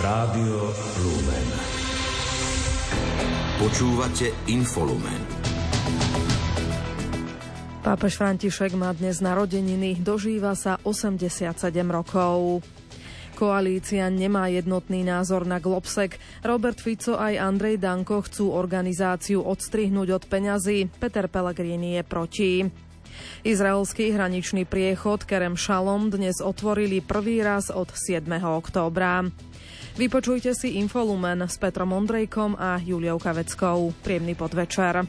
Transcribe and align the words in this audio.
Rádio 0.00 0.72
Lumen. 1.04 1.48
Počúvate 3.60 4.32
Infolumen. 4.48 5.20
Pápež 7.84 8.16
František 8.16 8.80
má 8.80 8.96
dnes 8.96 9.20
narodeniny, 9.20 10.00
dožíva 10.00 10.56
sa 10.56 10.80
87 10.88 11.52
rokov. 11.84 12.64
Koalícia 13.36 14.08
nemá 14.08 14.48
jednotný 14.48 15.04
názor 15.04 15.44
na 15.44 15.60
Globsek. 15.60 16.16
Robert 16.48 16.80
Fico 16.80 17.20
aj 17.20 17.36
Andrej 17.36 17.76
Danko 17.76 18.24
chcú 18.24 18.56
organizáciu 18.56 19.44
odstrihnúť 19.44 20.16
od 20.16 20.24
peňazí. 20.24 20.88
Peter 20.96 21.28
Pellegrini 21.28 22.00
je 22.00 22.02
proti. 22.08 22.52
Izraelský 23.44 24.16
hraničný 24.16 24.64
priechod 24.64 25.28
Kerem 25.28 25.60
Shalom 25.60 26.08
dnes 26.08 26.40
otvorili 26.40 27.04
prvý 27.04 27.44
raz 27.44 27.68
od 27.68 27.92
7. 27.92 28.24
októbra. 28.40 29.28
Vypočujte 29.96 30.54
si 30.54 30.78
Infolumen 30.78 31.46
s 31.46 31.58
Petrom 31.58 31.92
Ondrejkom 31.92 32.58
a 32.58 32.78
Juliou 32.78 33.18
Kaveckou. 33.18 33.94
Príjemný 34.02 34.34
podvečer. 34.34 35.06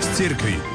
Z. 0.00 0.69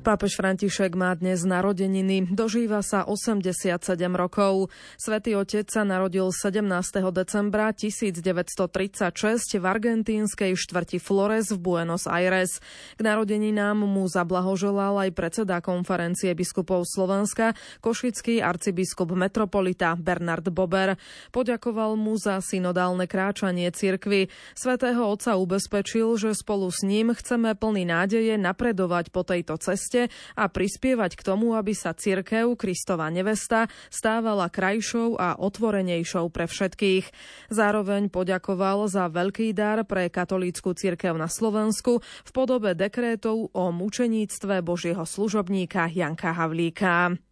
Pápež 0.00 0.40
František 0.40 0.96
má 0.96 1.12
dnes 1.12 1.44
narodeniny, 1.44 2.32
dožíva 2.32 2.80
sa 2.80 3.04
87 3.04 3.76
rokov. 4.16 4.72
Svetý 4.96 5.36
otec 5.36 5.68
sa 5.68 5.84
narodil 5.84 6.32
17. 6.32 6.64
decembra 7.12 7.68
1936 7.76 9.60
v 9.60 9.64
argentínskej 9.68 10.56
štvrti 10.56 10.96
Flores 10.96 11.52
v 11.52 11.60
Buenos 11.60 12.08
Aires. 12.08 12.64
K 12.96 13.00
narodeninám 13.04 13.76
mu 13.76 14.08
zablahoželal 14.08 15.04
aj 15.04 15.10
predseda 15.12 15.60
konferencie 15.60 16.32
biskupov 16.32 16.88
Slovenska, 16.88 17.52
košický 17.84 18.40
arcibiskup 18.40 19.12
metropolita 19.12 20.00
Bernard 20.00 20.48
Bober. 20.48 20.96
Poďakoval 21.28 22.00
mu 22.00 22.16
za 22.16 22.40
synodálne 22.40 23.04
kráčanie 23.04 23.68
cirkvy. 23.68 24.32
Svetého 24.56 25.04
otca 25.04 25.36
ubezpečil, 25.36 26.16
že 26.16 26.32
spolu 26.32 26.72
s 26.72 26.80
ním 26.88 27.12
chceme 27.12 27.52
plný 27.52 27.84
nádeje 27.84 28.40
napredovať 28.40 29.12
po 29.12 29.28
tejto 29.28 29.60
ceste 29.60 29.90
ceste 30.00 30.12
a 30.36 30.48
prispievať 30.48 31.18
k 31.18 31.22
tomu, 31.26 31.52
aby 31.52 31.76
sa 31.76 31.92
cirkev 31.92 32.56
Kristova 32.56 33.12
nevesta 33.12 33.68
stávala 33.92 34.48
krajšou 34.48 35.20
a 35.20 35.36
otvorenejšou 35.36 36.32
pre 36.32 36.48
všetkých. 36.48 37.04
Zároveň 37.52 38.08
poďakoval 38.08 38.88
za 38.88 39.10
veľký 39.10 39.52
dar 39.52 39.84
pre 39.84 40.08
katolícku 40.08 40.72
cirkev 40.72 41.16
na 41.18 41.28
Slovensku 41.28 42.00
v 42.00 42.30
podobe 42.32 42.72
dekrétov 42.72 43.52
o 43.52 43.64
mučeníctve 43.74 44.64
Božieho 44.64 45.04
služobníka 45.04 45.90
Janka 45.90 46.32
Havlíka. 46.32 47.29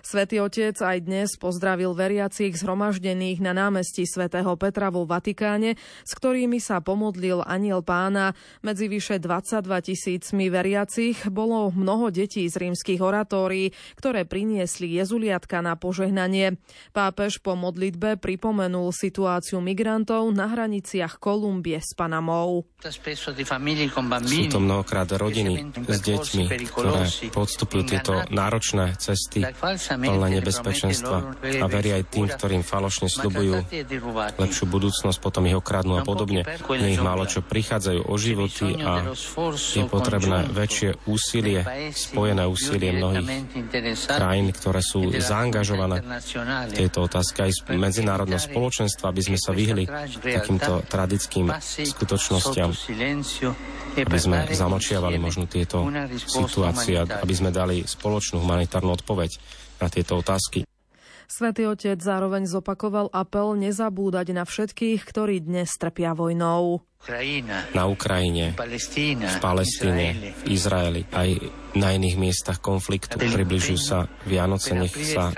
Svetý 0.00 0.40
otec 0.40 0.78
aj 0.78 1.04
dnes 1.04 1.28
pozdravil 1.36 1.92
veriacich 1.92 2.54
zhromaždených 2.54 3.42
na 3.42 3.52
námestí 3.52 4.06
svätého 4.06 4.54
Petra 4.56 4.88
vo 4.94 5.04
Vatikáne, 5.04 5.74
s 6.06 6.12
ktorými 6.14 6.62
sa 6.62 6.78
pomodlil 6.80 7.42
aniel 7.42 7.82
pána. 7.82 8.32
Medzi 8.62 8.86
vyše 8.86 9.18
22 9.18 9.66
tisícmi 9.82 10.48
veriacich 10.48 11.26
bolo 11.28 11.74
mnoho 11.74 12.14
detí 12.14 12.46
z 12.46 12.56
rímskych 12.56 13.02
oratórií, 13.02 13.74
ktoré 13.98 14.24
priniesli 14.24 14.96
jezuliatka 14.96 15.60
na 15.60 15.74
požehnanie. 15.74 16.56
Pápež 16.94 17.42
po 17.42 17.58
modlitbe 17.58 18.16
pripomenul 18.22 18.94
situáciu 18.94 19.58
migrantov 19.58 20.30
na 20.30 20.46
hraniciach 20.46 21.18
Kolumbie 21.18 21.82
s 21.82 21.92
Panamou. 21.98 22.64
Sú 22.78 24.42
to 24.48 24.60
mnohokrát 24.62 25.08
rodiny 25.10 25.68
s 25.74 26.00
deťmi, 26.00 26.44
ktoré 26.70 27.02
podstupujú 27.34 27.82
tieto 27.84 28.22
náročné 28.30 28.94
cesty 28.96 29.47
plné 29.54 30.28
nebezpečenstva 30.40 31.16
a 31.62 31.66
veria 31.70 32.00
aj 32.00 32.04
tým, 32.10 32.26
ktorým 32.28 32.62
falošne 32.66 33.08
slubujú 33.08 33.64
lepšiu 34.38 34.64
budúcnosť, 34.68 35.18
potom 35.18 35.48
ich 35.48 35.56
okradnú 35.56 36.00
a 36.00 36.02
podobne. 36.04 36.44
Nie 36.78 36.94
ich 36.94 37.02
málo 37.02 37.24
čo 37.28 37.40
prichádzajú 37.44 38.00
o 38.08 38.14
životy 38.16 38.78
a 38.80 39.12
je 39.74 39.84
potrebné 39.88 40.48
väčšie 40.50 41.08
úsilie, 41.08 41.62
spojené 41.92 42.44
úsilie 42.48 42.90
mnohých 42.96 43.26
krajín, 44.06 44.50
ktoré 44.52 44.80
sú 44.84 45.12
zaangažované 45.12 46.02
v 46.68 46.72
tejto 46.72 47.08
otázke 47.08 47.48
aj 47.48 47.52
z 47.52 47.60
medzinárodného 47.76 48.40
spoločenstva, 48.40 49.10
aby 49.12 49.22
sme 49.22 49.38
sa 49.38 49.52
vyhli 49.54 49.84
takýmto 50.22 50.84
tradickým 50.88 51.52
skutočnostiam 51.62 52.70
aby 53.98 54.18
sme 54.18 54.38
zamlčiavali 54.46 55.18
možno 55.18 55.50
tieto 55.50 55.82
situácie, 56.22 57.00
aby 57.02 57.34
sme 57.34 57.50
dali 57.50 57.82
spoločnú 57.82 58.42
humanitárnu 58.42 58.94
odpoveď 58.94 59.37
na 59.78 59.86
tieto 59.90 60.18
otázky. 60.18 60.66
Svetý 61.28 61.68
otec 61.68 62.00
zároveň 62.00 62.48
zopakoval 62.48 63.12
apel 63.12 63.52
nezabúdať 63.60 64.32
na 64.32 64.48
všetkých, 64.48 65.04
ktorí 65.04 65.44
dnes 65.44 65.76
trpia 65.76 66.16
vojnou. 66.16 66.80
Na 67.76 67.84
Ukrajine, 67.84 68.56
v 68.56 69.36
Palestíne, 69.38 70.08
v 70.34 70.44
Izraeli, 70.48 71.04
aj 71.12 71.28
na 71.76 71.92
iných 71.94 72.16
miestach 72.16 72.64
konfliktu. 72.64 73.20
Približujú 73.20 73.78
sa 73.78 74.08
Vianoce, 74.24 74.72
nech 74.72 74.96
sa 74.96 75.30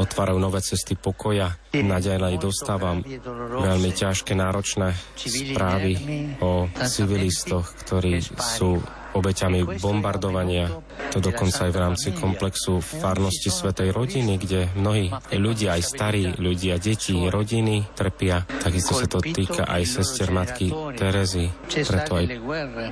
otvárajú 0.00 0.40
nové 0.40 0.64
cesty 0.64 0.96
pokoja. 0.96 1.52
Naďalej 1.76 2.40
dostávam 2.40 3.04
veľmi 3.04 3.92
ťažké, 3.92 4.32
náročné 4.32 4.96
správy 5.20 5.92
o 6.40 6.64
civilistoch, 6.80 7.76
ktorí 7.84 8.24
sú 8.40 8.80
obeťami 9.16 9.80
bombardovania. 9.80 10.68
To 11.16 11.18
dokonca 11.18 11.66
aj 11.66 11.72
v 11.72 11.78
rámci 11.80 12.08
komplexu 12.12 12.84
farnosti 12.84 13.48
Svetej 13.48 13.96
rodiny, 13.96 14.36
kde 14.36 14.68
mnohí 14.76 15.08
ľudia, 15.32 15.80
aj 15.80 15.82
starí 15.82 16.22
ľudia, 16.36 16.76
deti, 16.76 17.16
rodiny 17.16 17.88
trpia. 17.96 18.44
Takisto 18.60 18.92
sa 19.00 19.08
to 19.08 19.24
týka 19.24 19.64
aj 19.64 19.82
sestier 19.88 20.28
matky 20.28 20.68
Terezy. 20.94 21.48
Preto 21.72 22.20
aj 22.20 22.26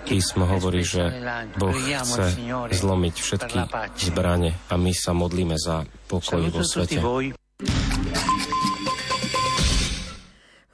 písmo 0.08 0.48
hovorí, 0.48 0.80
že 0.80 1.12
Boh 1.60 1.76
chce 1.76 2.40
zlomiť 2.72 3.14
všetky 3.20 3.60
zbrane 4.08 4.56
a 4.72 4.74
my 4.80 4.92
sa 4.96 5.12
modlíme 5.12 5.60
za 5.60 5.84
pokoj 6.08 6.40
vo 6.48 6.64
svete. 6.64 7.43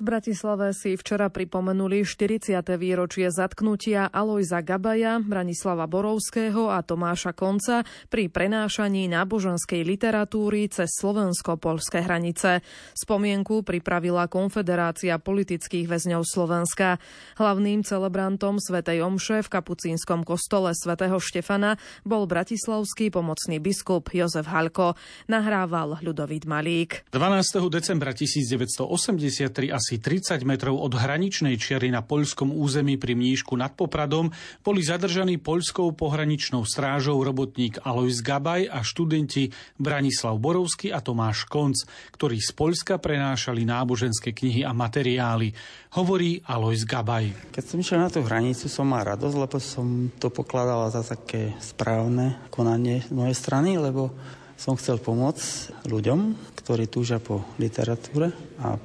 V 0.00 0.08
Bratislave 0.08 0.72
si 0.72 0.96
včera 0.96 1.28
pripomenuli 1.28 2.08
40. 2.08 2.56
výročie 2.80 3.28
zatknutia 3.28 4.08
Alojza 4.08 4.64
Gabaja, 4.64 5.20
Branislava 5.20 5.84
Borovského 5.84 6.72
a 6.72 6.80
Tomáša 6.80 7.36
Konca 7.36 7.84
pri 8.08 8.32
prenášaní 8.32 9.12
náboženskej 9.12 9.84
literatúry 9.84 10.72
cez 10.72 10.88
slovensko-polské 10.96 12.00
hranice. 12.00 12.64
Spomienku 12.96 13.60
pripravila 13.60 14.24
Konfederácia 14.32 15.20
politických 15.20 15.84
väzňov 15.84 16.24
Slovenska. 16.24 16.96
Hlavným 17.36 17.84
celebrantom 17.84 18.56
Svetej 18.56 19.04
Omše 19.04 19.44
v 19.44 19.52
kapucínskom 19.52 20.24
kostole 20.24 20.72
svätého 20.72 21.20
Štefana 21.20 21.76
bol 22.08 22.24
bratislavský 22.24 23.12
pomocný 23.12 23.60
biskup 23.60 24.08
Jozef 24.16 24.48
Halko. 24.48 24.96
Nahrával 25.28 26.00
Ľudovít 26.00 26.48
Malík. 26.48 27.04
12. 27.12 27.68
decembra 27.68 28.16
1983 28.16 29.68
asi 29.68 29.89
asi 29.90 29.98
30 29.98 30.46
metrov 30.46 30.78
od 30.78 30.94
hraničnej 30.94 31.58
čiary 31.58 31.90
na 31.90 31.98
poľskom 31.98 32.54
území 32.54 32.94
pri 32.94 33.18
Mníšku 33.18 33.58
nad 33.58 33.74
Popradom 33.74 34.30
boli 34.62 34.86
zadržaní 34.86 35.42
poľskou 35.42 35.98
pohraničnou 35.98 36.62
strážou 36.62 37.18
robotník 37.18 37.82
Alois 37.82 38.22
Gabaj 38.22 38.70
a 38.70 38.86
študenti 38.86 39.50
Branislav 39.82 40.38
Borovský 40.38 40.94
a 40.94 41.02
Tomáš 41.02 41.42
Konc, 41.50 41.82
ktorí 42.14 42.38
z 42.38 42.54
Poľska 42.54 43.02
prenášali 43.02 43.66
náboženské 43.66 44.30
knihy 44.30 44.62
a 44.62 44.70
materiály. 44.70 45.50
Hovorí 45.98 46.38
Alois 46.46 46.86
Gabaj. 46.86 47.50
Keď 47.50 47.64
som 47.66 47.82
išiel 47.82 47.98
na 47.98 48.14
tú 48.14 48.22
hranicu, 48.22 48.70
som 48.70 48.86
mal 48.86 49.02
radosť, 49.02 49.36
lebo 49.42 49.58
som 49.58 50.14
to 50.22 50.30
pokladala 50.30 50.86
za 50.94 51.02
také 51.02 51.58
správne 51.58 52.38
konanie 52.54 53.02
z 53.02 53.10
mojej 53.10 53.34
strany, 53.34 53.74
lebo 53.74 54.14
som 54.60 54.76
chcel 54.76 55.00
pomôcť 55.00 55.72
ľuďom, 55.88 56.36
ktorí 56.60 56.84
túžia 56.92 57.16
po 57.16 57.40
literatúre 57.56 58.28
a 58.60 58.76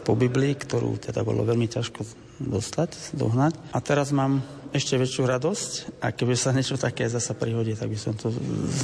po 0.00 0.16
Biblii, 0.16 0.56
ktorú 0.56 0.96
teda 0.96 1.20
bolo 1.20 1.44
veľmi 1.44 1.68
ťažko 1.68 2.00
dostať, 2.40 3.12
dohnať. 3.12 3.52
A 3.76 3.78
teraz 3.84 4.08
mám 4.08 4.40
ešte 4.72 4.96
väčšiu 4.96 5.28
radosť 5.28 6.00
a 6.00 6.16
keby 6.16 6.32
sa 6.32 6.56
niečo 6.56 6.80
také 6.80 7.04
zasa 7.12 7.36
prihodí, 7.36 7.76
tak 7.76 7.92
by 7.92 7.98
som 8.00 8.16
to 8.16 8.32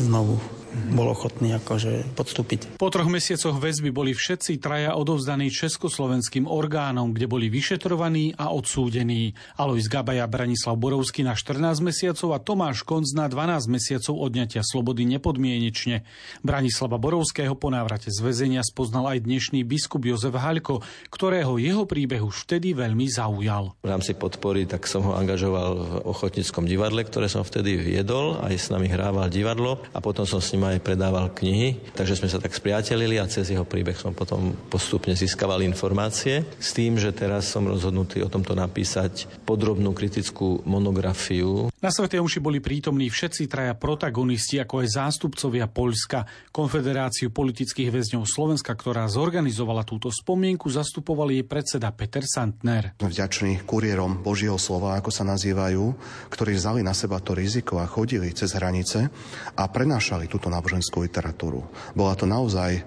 znovu 0.05 0.37
bol 0.75 1.07
ochotný 1.15 1.55
akože 1.57 2.19
podstúpiť. 2.19 2.77
Po 2.77 2.91
troch 2.91 3.07
mesiacoch 3.07 3.57
väzby 3.63 3.95
boli 3.95 4.11
všetci 4.11 4.59
traja 4.59 4.99
odovzdaní 4.99 5.49
československým 5.49 6.51
orgánom, 6.51 7.15
kde 7.15 7.31
boli 7.31 7.47
vyšetrovaní 7.47 8.35
a 8.35 8.51
odsúdení. 8.51 9.39
Alois 9.55 9.87
Gabaja 9.87 10.27
Branislav 10.27 10.75
Borovský 10.75 11.23
na 11.23 11.39
14 11.39 11.79
mesiacov 11.79 12.35
a 12.35 12.43
Tomáš 12.43 12.83
Konc 12.83 13.07
na 13.15 13.31
12 13.31 13.71
mesiacov 13.71 14.19
odňatia 14.19 14.67
slobody 14.67 15.07
nepodmienečne. 15.07 16.03
Branislava 16.43 16.99
Borovského 16.99 17.55
po 17.55 17.71
návrate 17.71 18.11
z 18.11 18.19
väzenia 18.19 18.67
spoznal 18.67 19.15
aj 19.15 19.23
dnešný 19.23 19.63
biskup 19.63 20.03
Jozef 20.03 20.35
Haľko, 20.35 20.83
ktorého 21.15 21.57
jeho 21.63 21.87
príbeh 21.87 22.21
už 22.21 22.51
vtedy 22.51 22.75
veľmi 22.75 23.07
zaujal. 23.07 23.79
V 23.87 23.89
rámci 23.89 24.19
podpory 24.19 24.67
tak 24.67 24.91
som 24.91 25.07
ho 25.07 25.13
angažoval 25.15 25.71
v 25.79 25.93
ochotníckom 26.11 26.67
divadle, 26.67 27.07
ktoré 27.07 27.31
som 27.31 27.47
vtedy 27.47 27.79
viedol, 27.79 28.43
aj 28.43 28.55
s 28.59 28.67
nami 28.75 28.91
hrával 28.91 29.31
divadlo 29.31 29.79
a 29.95 30.03
potom 30.03 30.27
som 30.27 30.43
s 30.43 30.51
ním 30.57 30.64
aj 30.67 30.85
predával 30.85 31.31
knihy, 31.33 31.93
takže 31.93 32.19
sme 32.19 32.29
sa 32.33 32.41
tak 32.41 32.57
spriatelili 32.57 33.21
a 33.21 33.29
cez 33.29 33.53
jeho 33.53 33.65
príbeh 33.65 33.97
som 33.97 34.17
potom 34.17 34.57
postupne 34.69 35.13
získaval 35.13 35.61
informácie 35.63 36.45
s 36.57 36.73
tým, 36.73 36.97
že 36.97 37.13
teraz 37.13 37.53
som 37.53 37.69
rozhodnutý 37.69 38.25
o 38.25 38.33
tomto 38.33 38.57
napísať 38.57 39.29
podrobnú 39.45 39.93
kritickú 39.93 40.65
monografiu. 40.65 41.69
Na 41.85 41.93
Svetej 41.93 42.25
Omši 42.25 42.41
boli 42.41 42.65
prítomní 42.65 43.13
všetci 43.13 43.45
traja 43.51 43.77
protagonisti, 43.77 44.57
ako 44.63 44.81
aj 44.81 44.89
zástupcovia 44.97 45.69
Poľska. 45.69 46.25
Konfederáciu 46.49 47.29
politických 47.29 47.93
väzňov 47.93 48.25
Slovenska, 48.25 48.73
ktorá 48.73 49.05
zorganizovala 49.11 49.85
túto 49.85 50.09
spomienku, 50.09 50.71
zastupoval 50.73 51.29
jej 51.35 51.45
predseda 51.45 51.93
Peter 51.93 52.25
Santner. 52.25 52.97
Vďačný 53.03 53.69
kuriérom 53.69 54.25
Božieho 54.25 54.57
slova, 54.57 54.97
ako 54.97 55.11
sa 55.13 55.29
nazývajú, 55.29 55.85
ktorí 56.33 56.57
vzali 56.57 56.81
na 56.81 56.97
seba 56.97 57.21
to 57.21 57.37
riziko 57.37 57.83
a 57.83 57.91
chodili 57.91 58.33
cez 58.33 58.57
hranice 58.57 59.11
a 59.59 59.63
prenášali 59.69 60.31
túto 60.31 60.49
náboženskú 60.55 61.03
literatúru. 61.03 61.67
Bola 61.93 62.15
to 62.15 62.25
naozaj 62.25 62.79
e, 62.79 62.83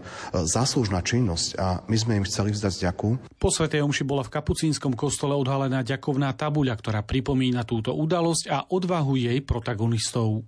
záslužná 0.48 1.04
činnosť 1.04 1.60
a 1.60 1.68
my 1.86 1.98
sme 2.00 2.14
im 2.24 2.26
chceli 2.28 2.56
vzdať 2.56 2.88
ďaku. 2.88 3.10
Po 3.38 3.50
Svetej 3.52 3.84
Omši 3.84 4.04
bola 4.08 4.24
v 4.24 4.34
Kapucínskom 4.34 4.96
kostole 4.96 5.36
odhalená 5.36 5.84
ďakovná 5.84 6.32
tabuľa, 6.34 6.80
ktorá 6.80 7.00
pripomína 7.04 7.68
túto 7.68 7.92
udalosť 7.92 8.46
a 8.48 8.64
odvahu 8.72 9.20
jej 9.20 9.40
protagonistov. 9.44 10.48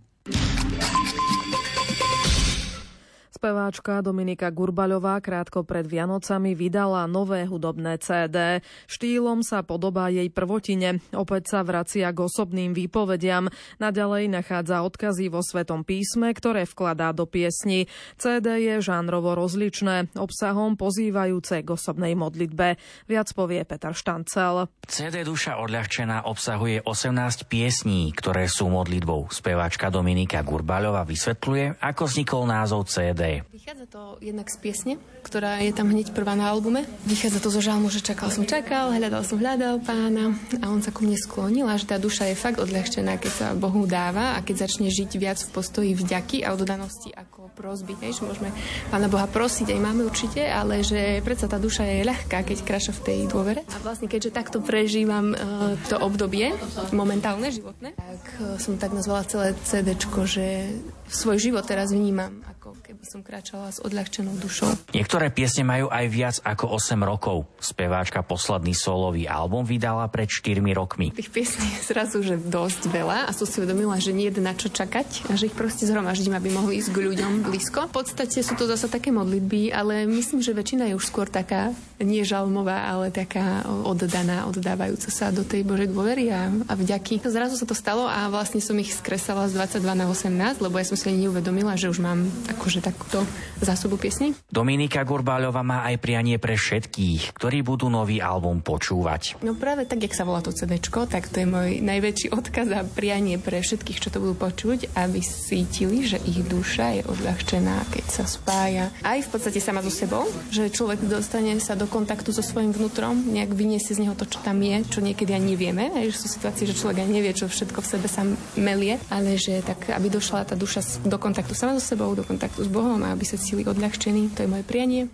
Speváčka 3.39 4.03
Dominika 4.03 4.51
Gurbaľová 4.51 5.23
krátko 5.23 5.63
pred 5.63 5.87
Vianocami 5.87 6.59
vydala 6.59 7.07
nové 7.07 7.47
hudobné 7.47 7.95
CD. 7.95 8.59
Štýlom 8.91 9.47
sa 9.47 9.63
podobá 9.63 10.11
jej 10.11 10.27
prvotine. 10.27 10.99
Opäť 11.15 11.55
sa 11.55 11.63
vracia 11.63 12.11
k 12.11 12.19
osobným 12.19 12.75
výpovediam. 12.75 13.47
Naďalej 13.79 14.27
nachádza 14.27 14.83
odkazy 14.83 15.31
vo 15.31 15.39
Svetom 15.39 15.87
písme, 15.87 16.35
ktoré 16.35 16.67
vkladá 16.67 17.15
do 17.15 17.23
piesni. 17.23 17.87
CD 18.19 18.59
je 18.59 18.83
žánrovo 18.83 19.31
rozličné, 19.39 20.11
obsahom 20.19 20.75
pozývajúce 20.75 21.63
k 21.63 21.71
osobnej 21.71 22.19
modlitbe. 22.19 22.75
Viac 23.07 23.31
povie 23.31 23.63
Peter 23.63 23.95
Štancel. 23.95 24.67
CD 24.83 25.23
Duša 25.23 25.63
odľahčená 25.63 26.27
obsahuje 26.27 26.83
18 26.83 27.47
piesní, 27.47 28.11
ktoré 28.11 28.51
sú 28.51 28.67
modlitbou. 28.67 29.31
Speváčka 29.31 29.87
Dominika 29.87 30.43
Gurbaľová 30.43 31.07
vysvetľuje, 31.07 31.79
ako 31.79 32.03
vznikol 32.03 32.43
názov 32.43 32.83
CD 32.91 33.28
je? 33.29 33.39
Vychádza 33.53 33.85
to 33.85 34.01
jednak 34.17 34.49
z 34.49 34.57
piesne, 34.57 34.93
ktorá 35.21 35.61
je 35.61 35.69
tam 35.69 35.93
hneď 35.93 36.09
prvá 36.17 36.33
na 36.33 36.49
albume. 36.49 36.89
Vychádza 37.05 37.37
to 37.37 37.53
zo 37.53 37.61
žalmu, 37.61 37.93
že 37.93 38.01
čakal 38.01 38.33
som 38.33 38.49
čakal, 38.49 38.89
hľadal 38.89 39.21
som 39.21 39.37
hľadal 39.37 39.77
pána 39.85 40.33
a 40.59 40.65
on 40.73 40.81
sa 40.81 40.89
ku 40.89 41.05
mne 41.05 41.15
sklonil 41.15 41.69
a 41.69 41.77
že 41.77 41.89
tá 41.89 42.01
duša 42.01 42.33
je 42.33 42.35
fakt 42.35 42.57
odľahčená, 42.57 43.21
keď 43.21 43.31
sa 43.31 43.47
Bohu 43.53 43.85
dáva 43.85 44.35
a 44.35 44.43
keď 44.43 44.65
začne 44.65 44.89
žiť 44.89 45.11
viac 45.21 45.39
v 45.39 45.49
postoji 45.53 45.91
vďaky 45.93 46.41
a 46.43 46.57
oddanosti 46.57 47.13
ako 47.13 47.39
prosby. 47.59 47.93
Hej, 47.99 48.23
že 48.23 48.25
môžeme 48.25 48.49
pána 48.87 49.11
Boha 49.11 49.27
prosiť, 49.27 49.75
aj 49.75 49.83
máme 49.83 50.07
určite, 50.07 50.47
ale 50.47 50.79
že 50.79 51.19
predsa 51.19 51.51
tá 51.51 51.59
duša 51.59 51.83
je 51.83 52.07
ľahká, 52.07 52.47
keď 52.47 52.57
kráša 52.63 52.95
v 52.95 53.03
tej 53.03 53.19
dôvere. 53.27 53.67
A 53.75 53.77
vlastne 53.83 54.07
keďže 54.07 54.31
takto 54.31 54.63
prežívam 54.63 55.35
uh, 55.35 55.75
to 55.91 55.99
obdobie 55.99 56.55
momentálne, 56.95 57.51
životné, 57.51 57.91
tak 57.99 58.23
uh, 58.39 58.55
som 58.55 58.79
tak 58.79 58.95
nazvala 58.95 59.27
celé 59.27 59.51
CD, 59.67 59.99
že 60.23 60.71
svoj 61.11 61.37
život 61.41 61.67
teraz 61.67 61.91
vnímam, 61.91 62.39
ako 62.69 62.81
keby 62.85 63.03
som 63.05 63.21
kráčala 63.25 63.73
s 63.73 63.81
odľahčenou 63.81 64.37
dušou. 64.37 64.69
Niektoré 64.93 65.33
piesne 65.33 65.65
majú 65.65 65.89
aj 65.89 66.05
viac 66.07 66.35
ako 66.45 66.77
8 66.77 67.01
rokov. 67.01 67.49
Speváčka 67.57 68.21
posledný 68.21 68.77
solový 68.77 69.25
album 69.25 69.65
vydala 69.65 70.05
pred 70.07 70.29
4 70.29 70.61
rokmi. 70.77 71.09
Tých 71.09 71.33
piesní 71.33 71.65
je 71.65 71.81
zrazu 71.89 72.21
že 72.21 72.37
dosť 72.37 72.93
veľa 72.93 73.25
a 73.25 73.31
som 73.33 73.49
si 73.49 73.59
uvedomila, 73.59 73.97
že 73.97 74.13
nie 74.13 74.29
je 74.29 74.37
na 74.37 74.53
čo 74.53 74.69
čakať 74.69 75.27
a 75.27 75.35
že 75.35 75.49
ich 75.49 75.57
proste 75.57 75.89
zhromaždím, 75.89 76.37
aby 76.37 76.53
mohli 76.53 76.77
ísť 76.77 76.93
k 76.93 77.03
ľuďom 77.09 77.43
blízko. 77.49 77.89
V 77.89 78.05
podstate 78.05 78.45
sú 78.45 78.53
to 78.53 78.69
zase 78.69 78.85
také 78.87 79.09
modlitby, 79.09 79.73
ale 79.73 80.05
myslím, 80.05 80.45
že 80.45 80.53
väčšina 80.53 80.93
je 80.93 80.97
už 80.97 81.05
skôr 81.09 81.25
taká 81.25 81.73
nie 81.99 82.23
žalmová, 82.23 82.87
ale 82.87 83.11
taká 83.11 83.67
oddaná, 83.67 84.47
oddávajúca 84.47 85.09
sa 85.11 85.29
do 85.29 85.43
tej 85.43 85.67
Božej 85.67 85.91
dôvery 85.91 86.31
a, 86.31 86.47
a 86.67 86.73
vďaky. 86.73 87.19
Zrazu 87.27 87.59
sa 87.59 87.67
to 87.67 87.75
stalo 87.75 88.07
a 88.07 88.31
vlastne 88.31 88.63
som 88.63 88.75
ich 88.79 88.95
skresala 88.95 89.51
z 89.51 89.59
22 89.59 89.99
na 89.99 90.05
18, 90.07 90.63
lebo 90.63 90.79
ja 90.79 90.85
som 90.87 90.95
si 90.95 91.11
ani 91.11 91.27
neuvedomila, 91.27 91.75
že 91.75 91.91
už 91.91 91.99
mám 91.99 92.25
akože 92.55 92.79
takúto 92.79 93.27
zásobu 93.59 93.99
piesní. 93.99 94.31
Dominika 94.47 95.03
Gurbáľová 95.03 95.61
má 95.61 95.83
aj 95.91 95.99
prianie 95.99 96.39
pre 96.39 96.55
všetkých, 96.55 97.35
ktorí 97.35 97.61
budú 97.61 97.91
nový 97.91 98.23
album 98.23 98.63
počúvať. 98.63 99.43
No 99.43 99.53
práve 99.57 99.83
tak, 99.83 99.99
jak 99.99 100.15
sa 100.15 100.23
volá 100.23 100.39
to 100.39 100.55
CD, 100.55 100.79
tak 100.79 101.27
to 101.27 101.43
je 101.43 101.47
môj 101.47 101.83
najväčší 101.83 102.31
odkaz 102.31 102.71
a 102.71 102.87
prianie 102.87 103.35
pre 103.35 103.59
všetkých, 103.59 103.99
čo 103.99 104.09
to 104.13 104.23
budú 104.23 104.39
počuť, 104.39 104.95
aby 104.95 105.19
cítili, 105.19 106.07
že 106.07 106.21
ich 106.23 106.45
duša 106.47 107.01
je 107.01 107.03
odľahčená, 107.09 107.89
keď 107.91 108.05
sa 108.07 108.23
spája. 108.23 108.93
Aj 109.03 109.19
v 109.19 109.29
podstate 109.29 109.59
sama 109.59 109.83
so 109.83 109.91
sebou, 109.91 110.29
že 110.53 110.71
človek 110.71 111.03
dostane 111.03 111.57
sa 111.59 111.75
do 111.75 111.88
kontaktu 111.89 112.29
so 112.29 112.45
svojím 112.45 112.71
vnútrom, 112.71 113.17
nejak 113.17 113.51
vyniesie 113.51 113.97
z 113.97 114.05
neho 114.05 114.13
to, 114.13 114.29
čo 114.29 114.39
tam 114.45 114.61
je, 114.61 114.85
čo 114.87 115.01
niekedy 115.01 115.33
ani 115.33 115.57
nevieme. 115.57 115.89
Aj, 115.89 116.05
že 116.05 116.21
sú 116.21 116.27
situácie, 116.29 116.69
že 116.69 116.77
človek 116.77 117.01
ani 117.01 117.19
nevie, 117.19 117.33
čo 117.33 117.49
všetko 117.49 117.81
v 117.81 117.89
sebe 117.89 118.07
sa 118.07 118.21
melie, 118.55 119.01
ale 119.09 119.35
že 119.35 119.65
tak, 119.65 119.89
aby 119.89 120.07
došla 120.07 120.45
tá 120.45 120.55
duša 120.55 120.85
do 121.09 121.17
kontaktu 121.17 121.57
sama 121.57 121.81
so 121.81 121.83
sebou, 121.83 122.13
do 122.13 122.21
kontaktu 122.21 122.61
s 122.61 122.69
Bohom 122.69 123.01
a 123.01 123.11
aby 123.11 123.25
sa 123.25 123.41
cíli 123.41 123.65
odľahčení. 123.65 124.37
To 124.37 124.45
je 124.45 124.49
moje 124.49 124.63
prianie. 124.63 125.09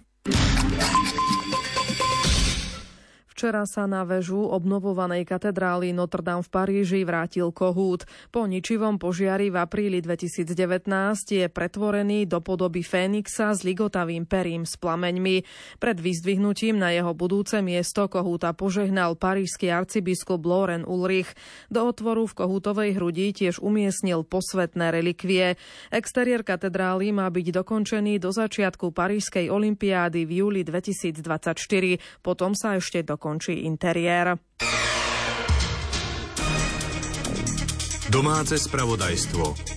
Včera 3.45 3.69
sa 3.69 3.85
na 3.85 4.01
väžu 4.01 4.41
obnovovanej 4.41 5.21
katedrály 5.21 5.93
Notre 5.93 6.25
Dame 6.25 6.41
v 6.41 6.49
Paríži 6.49 7.05
vrátil 7.05 7.53
kohút. 7.53 8.09
Po 8.33 8.49
ničivom 8.49 8.97
požiari 8.97 9.53
v 9.53 9.61
apríli 9.61 10.01
2019 10.01 10.49
je 11.29 11.45
pretvorený 11.45 12.25
do 12.25 12.41
podoby 12.41 12.81
Fénixa 12.81 13.53
s 13.53 13.61
ligotavým 13.61 14.25
perím 14.25 14.65
s 14.65 14.81
plameňmi. 14.81 15.45
Pred 15.77 15.97
vyzdvihnutím 16.01 16.81
na 16.81 16.89
jeho 16.97 17.13
budúce 17.13 17.61
miesto 17.61 18.09
kohúta 18.09 18.49
požehnal 18.57 19.13
parížský 19.13 19.69
arcibiskup 19.69 20.41
Loren 20.41 20.81
Ulrich. 20.81 21.29
Do 21.69 21.85
otvoru 21.85 22.25
v 22.25 22.33
kohútovej 22.41 22.97
hrudi 22.97 23.29
tiež 23.29 23.61
umiestnil 23.61 24.25
posvetné 24.25 24.89
relikvie. 24.89 25.53
Exteriér 25.93 26.41
katedrály 26.41 27.13
má 27.13 27.29
byť 27.29 27.61
dokončený 27.61 28.17
do 28.17 28.33
začiatku 28.33 28.89
Parížskej 28.89 29.53
olympiády 29.53 30.25
v 30.25 30.31
júli 30.41 30.65
2024. 30.65 31.21
Potom 32.25 32.57
sa 32.57 32.81
ešte 32.81 33.05
dokončí 33.05 33.34
končí 33.35 33.67
interiér. 33.67 34.39
Domáce 38.07 38.55
spravodajstvo. 38.55 39.75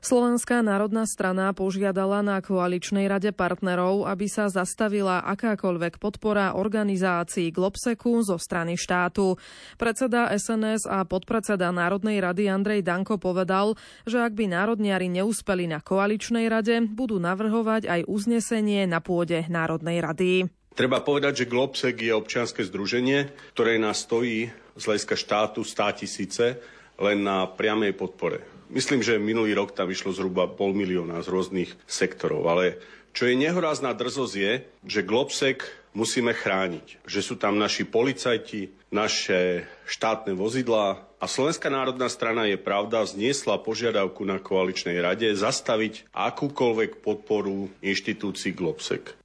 Slovenská 0.00 0.64
národná 0.64 1.04
strana 1.08 1.52
požiadala 1.56 2.20
na 2.20 2.40
koaličnej 2.40 3.04
rade 3.08 3.32
partnerov, 3.32 4.04
aby 4.08 4.28
sa 4.28 4.52
zastavila 4.52 5.24
akákoľvek 5.24 5.96
podpora 5.96 6.56
organizácií 6.56 7.48
Globseku 7.48 8.20
zo 8.24 8.36
strany 8.36 8.76
štátu. 8.76 9.40
Predseda 9.80 10.28
SNS 10.32 10.84
a 10.84 11.04
podpredseda 11.04 11.72
Národnej 11.72 12.20
rady 12.20 12.48
Andrej 12.48 12.84
Danko 12.84 13.16
povedal, 13.16 13.76
že 14.04 14.20
ak 14.20 14.36
by 14.36 14.52
národniari 14.52 15.08
neúspeli 15.08 15.68
na 15.68 15.80
koaličnej 15.80 16.48
rade, 16.48 16.80
budú 16.92 17.16
navrhovať 17.20 17.88
aj 17.88 18.00
uznesenie 18.08 18.84
na 18.84 19.00
pôde 19.04 19.48
Národnej 19.48 20.00
rady. 20.00 20.59
Treba 20.74 21.02
povedať, 21.02 21.44
že 21.44 21.50
Globsek 21.50 21.98
je 21.98 22.14
občianske 22.14 22.62
združenie, 22.62 23.30
ktoré 23.52 23.76
nás 23.76 24.06
stojí 24.06 24.54
z 24.78 24.82
hľadiska 24.86 25.14
štátu 25.18 25.60
100 25.66 26.00
tisíce 26.00 26.56
len 27.00 27.26
na 27.26 27.48
priamej 27.48 27.96
podpore. 27.96 28.44
Myslím, 28.70 29.02
že 29.02 29.18
minulý 29.18 29.58
rok 29.58 29.74
tam 29.74 29.90
vyšlo 29.90 30.14
zhruba 30.14 30.46
pol 30.46 30.70
milióna 30.70 31.18
z 31.26 31.28
rôznych 31.28 31.74
sektorov, 31.90 32.46
ale 32.46 32.78
čo 33.10 33.26
je 33.26 33.34
nehorázna 33.34 33.90
drzosť 33.98 34.34
je, 34.38 34.52
že 34.86 35.02
Globsek 35.02 35.66
musíme 35.90 36.30
chrániť. 36.30 37.02
Že 37.02 37.20
sú 37.20 37.34
tam 37.34 37.58
naši 37.58 37.82
policajti, 37.82 38.70
naše 38.94 39.66
štátne 39.90 40.38
vozidlá 40.38 41.02
a 41.18 41.26
Slovenská 41.26 41.66
národná 41.66 42.06
strana 42.06 42.46
je 42.46 42.54
pravda 42.54 43.02
zniesla 43.02 43.58
požiadavku 43.58 44.22
na 44.22 44.38
koaličnej 44.38 45.02
rade 45.02 45.26
zastaviť 45.34 46.14
akúkoľvek 46.14 47.02
podporu 47.02 47.68
inštitúcií 47.82 48.54
Globsek. 48.54 49.18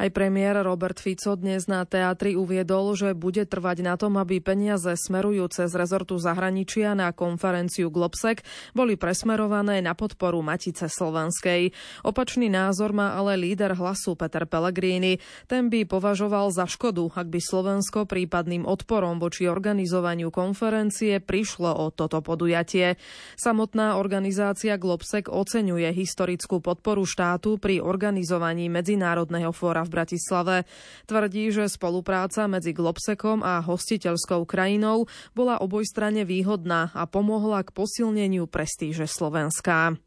Aj 0.00 0.08
premiér 0.08 0.64
Robert 0.64 0.96
Fico 0.96 1.36
dnes 1.36 1.68
na 1.68 1.84
teatri 1.84 2.32
uviedol, 2.32 2.96
že 2.96 3.12
bude 3.12 3.44
trvať 3.44 3.84
na 3.84 4.00
tom, 4.00 4.16
aby 4.16 4.40
peniaze 4.40 4.96
smerujúce 4.96 5.68
z 5.68 5.74
rezortu 5.76 6.16
zahraničia 6.16 6.96
na 6.96 7.12
konferenciu 7.12 7.92
Globsec 7.92 8.40
boli 8.72 8.96
presmerované 8.96 9.84
na 9.84 9.92
podporu 9.92 10.40
Matice 10.40 10.88
Slovenskej. 10.88 11.76
Opačný 12.00 12.48
názor 12.48 12.96
má 12.96 13.12
ale 13.12 13.36
líder 13.36 13.76
hlasu 13.76 14.16
Peter 14.16 14.48
Pellegrini. 14.48 15.20
Ten 15.44 15.68
by 15.68 15.84
považoval 15.84 16.48
za 16.48 16.64
škodu, 16.64 17.12
ak 17.12 17.28
by 17.28 17.36
Slovensko 17.36 18.08
prípadným 18.08 18.64
odporom 18.64 19.20
voči 19.20 19.52
organizovaniu 19.52 20.32
konferencie 20.32 21.20
prišlo 21.20 21.76
o 21.76 21.92
toto 21.92 22.24
podujatie. 22.24 22.96
Samotná 23.36 24.00
organizácia 24.00 24.80
Globsec 24.80 25.28
oceňuje 25.28 25.92
historickú 25.92 26.64
podporu 26.64 27.04
štátu 27.04 27.60
pri 27.60 27.84
organizovaní 27.84 28.72
Medzinárodného 28.72 29.52
fóra 29.52 29.84
v 29.84 29.89
Bratislave. 29.90 30.64
Tvrdí, 31.10 31.50
že 31.50 31.66
spolupráca 31.66 32.46
medzi 32.46 32.70
Globsekom 32.70 33.42
a 33.42 33.58
hostiteľskou 33.60 34.46
krajinou 34.46 35.10
bola 35.34 35.58
obojstranne 35.58 36.22
výhodná 36.22 36.94
a 36.94 37.10
pomohla 37.10 37.66
k 37.66 37.74
posilneniu 37.74 38.46
prestíže 38.46 39.10
Slovenska. 39.10 39.98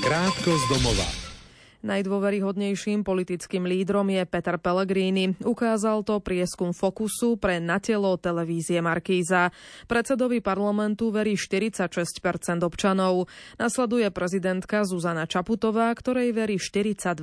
Krátko 0.00 0.50
z 0.56 0.64
domova. 0.72 1.19
Najdôveryhodnejším 1.80 3.08
politickým 3.08 3.64
lídrom 3.64 4.12
je 4.12 4.20
Peter 4.28 4.60
Pellegrini. 4.60 5.32
Ukázal 5.40 6.04
to 6.04 6.20
prieskum 6.20 6.76
Fokusu 6.76 7.40
pre 7.40 7.56
na 7.56 7.80
telo 7.80 8.20
televízie 8.20 8.84
Markíza. 8.84 9.48
Predsedovi 9.88 10.44
parlamentu 10.44 11.08
verí 11.08 11.40
46% 11.40 11.88
občanov. 12.60 13.32
Nasleduje 13.56 14.12
prezidentka 14.12 14.84
Zuzana 14.84 15.24
Čaputová, 15.24 15.88
ktorej 15.96 16.36
verí 16.36 16.60
42% 16.60 17.16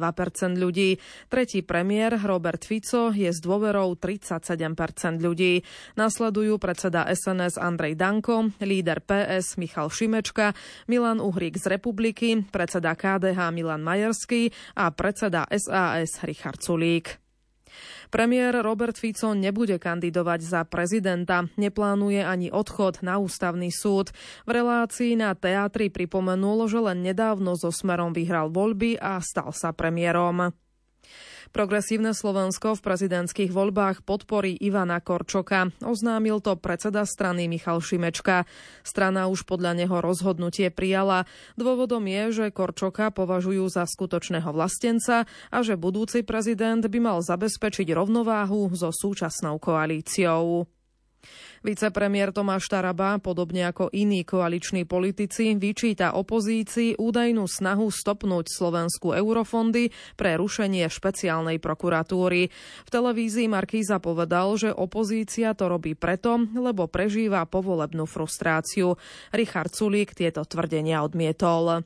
ľudí. 0.57 0.97
Tretí 1.29 1.61
premiér 1.61 2.17
Robert 2.17 2.65
Fico 2.65 3.13
je 3.13 3.29
s 3.29 3.37
dôverou 3.37 3.93
37% 3.93 5.21
ľudí. 5.21 5.61
Nasledujú 5.93 6.57
predseda 6.57 7.05
SNS 7.05 7.61
Andrej 7.61 7.93
Danko, 7.93 8.49
líder 8.65 9.05
PS 9.05 9.61
Michal 9.61 9.93
Šimečka, 9.93 10.57
Milan 10.89 11.21
Uhrík 11.21 11.61
z 11.61 11.77
Republiky, 11.77 12.41
predseda 12.49 12.97
KDH 12.97 13.53
Milan 13.53 13.85
Majerský, 13.85 14.46
a 14.75 14.91
predseda 14.91 15.47
SAS 15.49 16.23
Richard 16.23 16.59
Sulík. 16.59 17.19
Premiér 18.07 18.63
Robert 18.63 18.95
Fico 18.95 19.35
nebude 19.35 19.75
kandidovať 19.77 20.39
za 20.39 20.61
prezidenta, 20.63 21.45
neplánuje 21.59 22.23
ani 22.23 22.47
odchod 22.47 23.03
na 23.03 23.19
ústavný 23.19 23.67
súd. 23.69 24.15
V 24.47 24.49
relácii 24.55 25.19
na 25.19 25.35
teatri 25.35 25.91
pripomenul, 25.91 26.71
že 26.71 26.79
len 26.79 27.03
nedávno 27.03 27.59
so 27.59 27.69
Smerom 27.69 28.15
vyhral 28.15 28.47
voľby 28.49 28.95
a 28.97 29.19
stal 29.19 29.51
sa 29.51 29.75
premiérom. 29.75 30.55
Progresívne 31.55 32.11
Slovensko 32.11 32.75
v 32.75 32.83
prezidentských 32.83 33.51
voľbách 33.51 34.03
podporí 34.03 34.53
Ivana 34.55 34.99
Korčoka. 34.99 35.71
Oznámil 35.79 36.43
to 36.43 36.59
predseda 36.59 37.07
strany 37.07 37.47
Michal 37.47 37.79
Šimečka. 37.79 38.45
Strana 38.83 39.31
už 39.31 39.47
podľa 39.47 39.79
neho 39.79 39.97
rozhodnutie 40.03 40.69
prijala. 40.69 41.25
Dôvodom 41.55 42.03
je, 42.05 42.23
že 42.43 42.45
Korčoka 42.53 43.09
považujú 43.09 43.65
za 43.71 43.87
skutočného 43.87 44.51
vlastenca 44.53 45.25
a 45.27 45.57
že 45.63 45.79
budúci 45.79 46.21
prezident 46.27 46.83
by 46.83 46.99
mal 46.99 47.19
zabezpečiť 47.23 47.89
rovnováhu 47.95 48.69
so 48.75 48.91
súčasnou 48.93 49.57
koalíciou. 49.57 50.76
Vicepremiér 51.67 52.31
Tomáš 52.31 52.71
Taraba, 52.71 53.19
podobne 53.19 53.67
ako 53.67 53.91
iní 53.91 54.23
koaliční 54.23 54.87
politici, 54.87 55.51
vyčíta 55.59 56.15
opozícii 56.15 56.95
údajnú 56.95 57.43
snahu 57.43 57.91
stopnúť 57.91 58.47
slovenskú 58.47 59.11
eurofondy 59.11 59.91
pre 60.15 60.39
rušenie 60.39 60.87
špeciálnej 60.87 61.59
prokuratúry. 61.59 62.47
V 62.87 62.89
televízii 62.89 63.51
Markíza 63.51 63.99
povedal, 63.99 64.55
že 64.55 64.71
opozícia 64.71 65.51
to 65.59 65.67
robí 65.67 65.91
preto, 65.91 66.39
lebo 66.55 66.87
prežíva 66.87 67.43
povolebnú 67.43 68.07
frustráciu. 68.07 68.95
Richard 69.35 69.75
Sulík 69.75 70.15
tieto 70.15 70.47
tvrdenia 70.47 71.03
odmietol. 71.03 71.83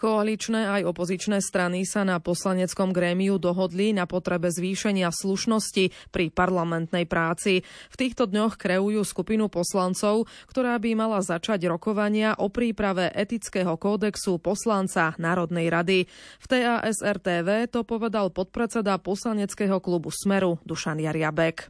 Koaličné 0.00 0.64
aj 0.64 0.96
opozičné 0.96 1.44
strany 1.44 1.84
sa 1.84 2.08
na 2.08 2.16
poslaneckom 2.16 2.88
grémiu 2.88 3.36
dohodli 3.36 3.92
na 3.92 4.08
potrebe 4.08 4.48
zvýšenia 4.48 5.12
slušnosti 5.12 6.08
pri 6.08 6.32
parlamentnej 6.32 7.04
práci. 7.04 7.60
V 7.92 7.96
týchto 8.00 8.24
dňoch 8.24 8.56
kreujú 8.56 9.04
skupinu 9.04 9.52
poslancov, 9.52 10.24
ktorá 10.48 10.80
by 10.80 10.96
mala 10.96 11.20
začať 11.20 11.68
rokovania 11.68 12.32
o 12.40 12.48
príprave 12.48 13.12
etického 13.12 13.76
kódexu 13.76 14.40
poslanca 14.40 15.12
Národnej 15.20 15.68
rady. 15.68 16.08
V 16.40 16.46
TASRTV 16.48 17.68
to 17.68 17.84
povedal 17.84 18.32
podpredseda 18.32 18.96
poslaneckého 18.96 19.84
klubu 19.84 20.08
Smeru 20.08 20.56
Dušan 20.64 20.96
Jariabek. 20.96 21.68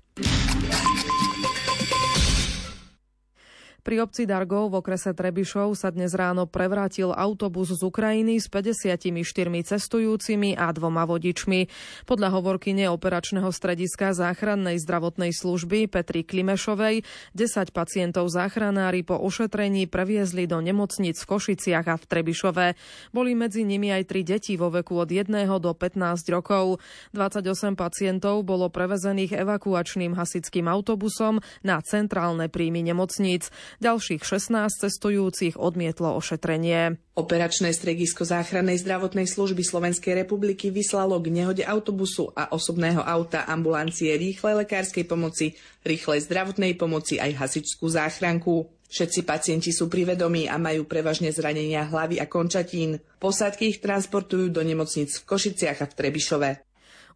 Pri 3.90 4.06
obci 4.06 4.23
Dargov 4.23 4.70
v 4.70 4.87
okrese 4.87 5.11
Trebišov 5.11 5.75
sa 5.75 5.90
dnes 5.90 6.14
ráno 6.14 6.47
prevrátil 6.47 7.11
autobus 7.11 7.75
z 7.75 7.82
Ukrajiny 7.82 8.38
s 8.38 8.47
54 8.47 9.02
cestujúcimi 9.66 10.54
a 10.54 10.70
dvoma 10.70 11.02
vodičmi. 11.11 11.66
Podľa 12.06 12.28
hovorky 12.38 12.70
neoperačného 12.70 13.50
strediska 13.50 14.14
záchrannej 14.14 14.78
zdravotnej 14.78 15.35
služby 15.35 15.90
Petri 15.90 16.23
Klimešovej 16.23 17.02
10 17.35 17.75
pacientov 17.75 18.30
záchranári 18.30 19.02
po 19.02 19.18
ošetrení 19.18 19.90
previezli 19.90 20.47
do 20.47 20.62
nemocnic 20.62 21.18
v 21.18 21.26
Košiciach 21.26 21.90
a 21.90 21.99
v 21.99 22.04
Trebišove. 22.06 22.66
Boli 23.11 23.35
medzi 23.35 23.66
nimi 23.66 23.90
aj 23.90 24.06
tri 24.06 24.23
deti 24.23 24.54
vo 24.54 24.70
veku 24.70 25.02
od 25.02 25.11
1 25.11 25.35
do 25.59 25.73
15 25.75 25.99
rokov. 26.30 26.78
28 27.11 27.75
pacientov 27.75 28.47
bolo 28.47 28.70
prevezených 28.70 29.35
evakuačným 29.35 30.14
hasickým 30.14 30.70
autobusom 30.70 31.42
na 31.66 31.82
centrálne 31.82 32.47
príjmy 32.47 32.87
nemocníc. 32.87 33.50
Ďalších 33.81 34.21
16 34.21 34.77
cestujúcich 34.77 35.57
odmietlo 35.57 36.13
ošetrenie. 36.21 37.01
Operačné 37.17 37.73
stredisko 37.73 38.29
záchrannej 38.29 38.77
zdravotnej 38.77 39.25
služby 39.25 39.65
Slovenskej 39.65 40.21
republiky 40.21 40.69
vyslalo 40.69 41.17
k 41.17 41.33
nehode 41.33 41.65
autobusu 41.65 42.29
a 42.37 42.53
osobného 42.53 43.01
auta 43.01 43.49
ambulancie 43.49 44.13
rýchlej 44.21 44.69
lekárskej 44.69 45.09
pomoci, 45.09 45.57
rýchlej 45.81 46.29
zdravotnej 46.29 46.77
pomoci 46.77 47.17
aj 47.17 47.41
hasičskú 47.41 47.89
záchranku. 47.89 48.69
Všetci 48.93 49.25
pacienti 49.25 49.73
sú 49.73 49.89
privedomí 49.89 50.45
a 50.45 50.61
majú 50.61 50.85
prevažne 50.85 51.33
zranenia 51.33 51.89
hlavy 51.89 52.21
a 52.21 52.29
končatín. 52.29 53.01
Posádky 53.17 53.65
ich 53.65 53.79
transportujú 53.81 54.53
do 54.53 54.61
nemocnic 54.61 55.09
v 55.09 55.25
Košiciach 55.25 55.81
a 55.81 55.89
v 55.89 55.97
Trebišove. 55.97 56.70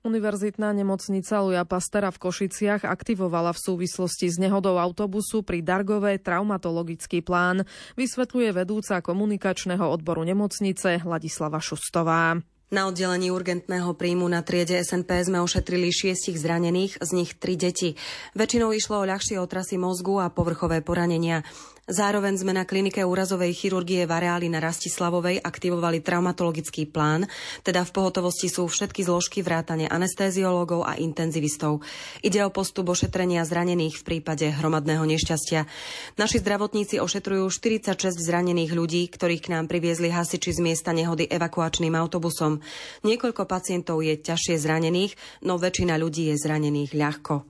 Univerzitná 0.04 0.76
nemocnica 0.76 1.40
Luja 1.40 1.64
Pastera 1.64 2.12
v 2.12 2.28
Košiciach 2.28 2.84
aktivovala 2.84 3.56
v 3.56 3.62
súvislosti 3.73 4.28
s 4.28 4.37
nehodou 4.37 4.76
autobusu 4.76 5.40
pri 5.40 5.64
Dargové 5.64 6.20
traumatologický 6.20 7.25
plán, 7.25 7.64
vysvetľuje 7.96 8.52
vedúca 8.52 9.00
komunikačného 9.00 9.80
odboru 9.80 10.20
nemocnice 10.28 11.00
Ladislava 11.08 11.56
Šustová. 11.56 12.37
Na 12.68 12.84
oddelení 12.84 13.32
urgentného 13.32 13.96
príjmu 13.96 14.28
na 14.28 14.44
triede 14.44 14.76
SNP 14.76 15.08
sme 15.25 15.40
ošetrili 15.40 15.88
šiestich 15.88 16.37
zranených, 16.37 17.00
z 17.00 17.11
nich 17.16 17.40
tri 17.40 17.56
deti. 17.56 17.96
Väčšinou 18.37 18.76
išlo 18.76 19.00
o 19.00 19.08
ľahšie 19.08 19.40
otrasy 19.40 19.80
mozgu 19.80 20.20
a 20.20 20.28
povrchové 20.28 20.84
poranenia. 20.84 21.49
Zároveň 21.84 22.40
sme 22.40 22.56
na 22.56 22.64
klinike 22.64 23.04
úrazovej 23.04 23.52
chirurgie 23.52 24.08
v 24.08 24.12
areáli 24.16 24.48
na 24.48 24.56
Rastislavovej 24.56 25.44
aktivovali 25.44 26.00
traumatologický 26.00 26.88
plán, 26.88 27.28
teda 27.60 27.84
v 27.84 27.92
pohotovosti 27.92 28.48
sú 28.48 28.64
všetky 28.64 29.04
zložky 29.04 29.44
vrátane 29.44 29.84
anestéziológov 29.84 30.88
a 30.88 30.96
intenzivistov. 30.96 31.84
Ide 32.24 32.40
o 32.40 32.48
postup 32.48 32.88
ošetrenia 32.88 33.44
zranených 33.44 34.00
v 34.00 34.06
prípade 34.16 34.48
hromadného 34.48 35.04
nešťastia. 35.04 35.68
Naši 36.16 36.40
zdravotníci 36.40 37.04
ošetrujú 37.04 37.52
46 37.52 38.16
zranených 38.16 38.72
ľudí, 38.72 39.04
ktorých 39.12 39.44
k 39.44 39.52
nám 39.52 39.68
priviezli 39.68 40.08
hasiči 40.08 40.56
z 40.56 40.64
miesta 40.64 40.96
nehody 40.96 41.28
evakuačným 41.28 41.92
autobusom. 41.92 42.64
Niekoľko 43.04 43.44
pacientov 43.44 44.00
je 44.00 44.16
ťažšie 44.16 44.56
zranených, 44.56 45.44
no 45.44 45.60
väčšina 45.60 46.00
ľudí 46.00 46.32
je 46.32 46.40
zranených 46.40 46.96
ľahko. 46.96 47.44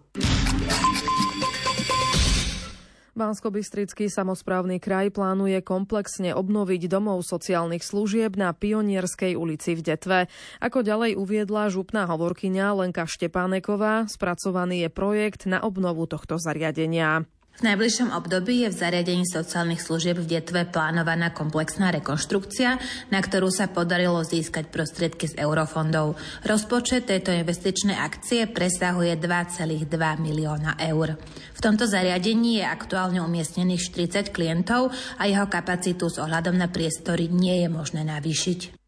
Bansko-Bystrický 3.14 4.10
samozprávny 4.10 4.82
kraj 4.82 5.14
plánuje 5.14 5.62
komplexne 5.62 6.34
obnoviť 6.34 6.90
domov 6.90 7.22
sociálnych 7.22 7.86
služieb 7.86 8.34
na 8.34 8.50
Pionierskej 8.50 9.38
ulici 9.38 9.78
v 9.78 9.86
Detve. 9.86 10.18
Ako 10.58 10.82
ďalej 10.82 11.14
uviedla 11.14 11.70
župná 11.70 12.10
hovorkyňa 12.10 12.74
Lenka 12.74 13.06
Štepáneková, 13.06 14.10
spracovaný 14.10 14.86
je 14.86 14.90
projekt 14.90 15.46
na 15.46 15.62
obnovu 15.62 16.10
tohto 16.10 16.42
zariadenia. 16.42 17.22
V 17.54 17.62
najbližšom 17.62 18.10
období 18.10 18.66
je 18.66 18.68
v 18.74 18.80
zariadení 18.82 19.22
sociálnych 19.30 19.78
služieb 19.78 20.18
v 20.18 20.26
Detve 20.26 20.66
plánovaná 20.66 21.30
komplexná 21.30 21.94
rekonštrukcia, 21.94 22.82
na 23.14 23.20
ktorú 23.22 23.46
sa 23.46 23.70
podarilo 23.70 24.26
získať 24.26 24.74
prostriedky 24.74 25.30
z 25.30 25.38
eurofondov. 25.38 26.18
Rozpočet 26.42 27.06
tejto 27.06 27.30
investičnej 27.30 27.94
akcie 27.94 28.50
presahuje 28.50 29.14
2,2 29.14 29.86
milióna 30.18 30.82
eur. 30.82 31.14
V 31.54 31.60
tomto 31.62 31.86
zariadení 31.86 32.58
je 32.58 32.66
aktuálne 32.66 33.22
umiestnených 33.22 33.86
40 33.86 34.34
klientov 34.34 34.90
a 35.22 35.30
jeho 35.30 35.46
kapacitu 35.46 36.10
s 36.10 36.18
ohľadom 36.18 36.58
na 36.58 36.66
priestory 36.66 37.30
nie 37.30 37.62
je 37.62 37.70
možné 37.70 38.02
navýšiť. 38.02 38.83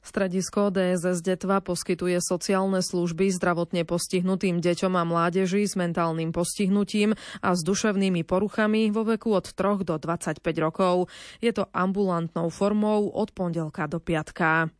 Stredisko 0.00 0.72
DSS 0.72 1.20
Detva 1.20 1.60
poskytuje 1.60 2.18
sociálne 2.24 2.80
služby 2.80 3.28
zdravotne 3.36 3.84
postihnutým 3.84 4.58
deťom 4.64 4.96
a 4.96 5.04
mládeži 5.04 5.68
s 5.68 5.76
mentálnym 5.76 6.32
postihnutím 6.32 7.12
a 7.44 7.48
s 7.52 7.60
duševnými 7.60 8.24
poruchami 8.24 8.88
vo 8.88 9.04
veku 9.04 9.36
od 9.36 9.52
3 9.52 9.84
do 9.84 10.00
25 10.00 10.40
rokov. 10.58 11.12
Je 11.44 11.52
to 11.52 11.68
ambulantnou 11.76 12.48
formou 12.48 13.12
od 13.12 13.28
pondelka 13.36 13.84
do 13.84 14.00
piatka. 14.00 14.72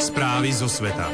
Správy 0.00 0.52
zo 0.52 0.68
sveta. 0.68 1.12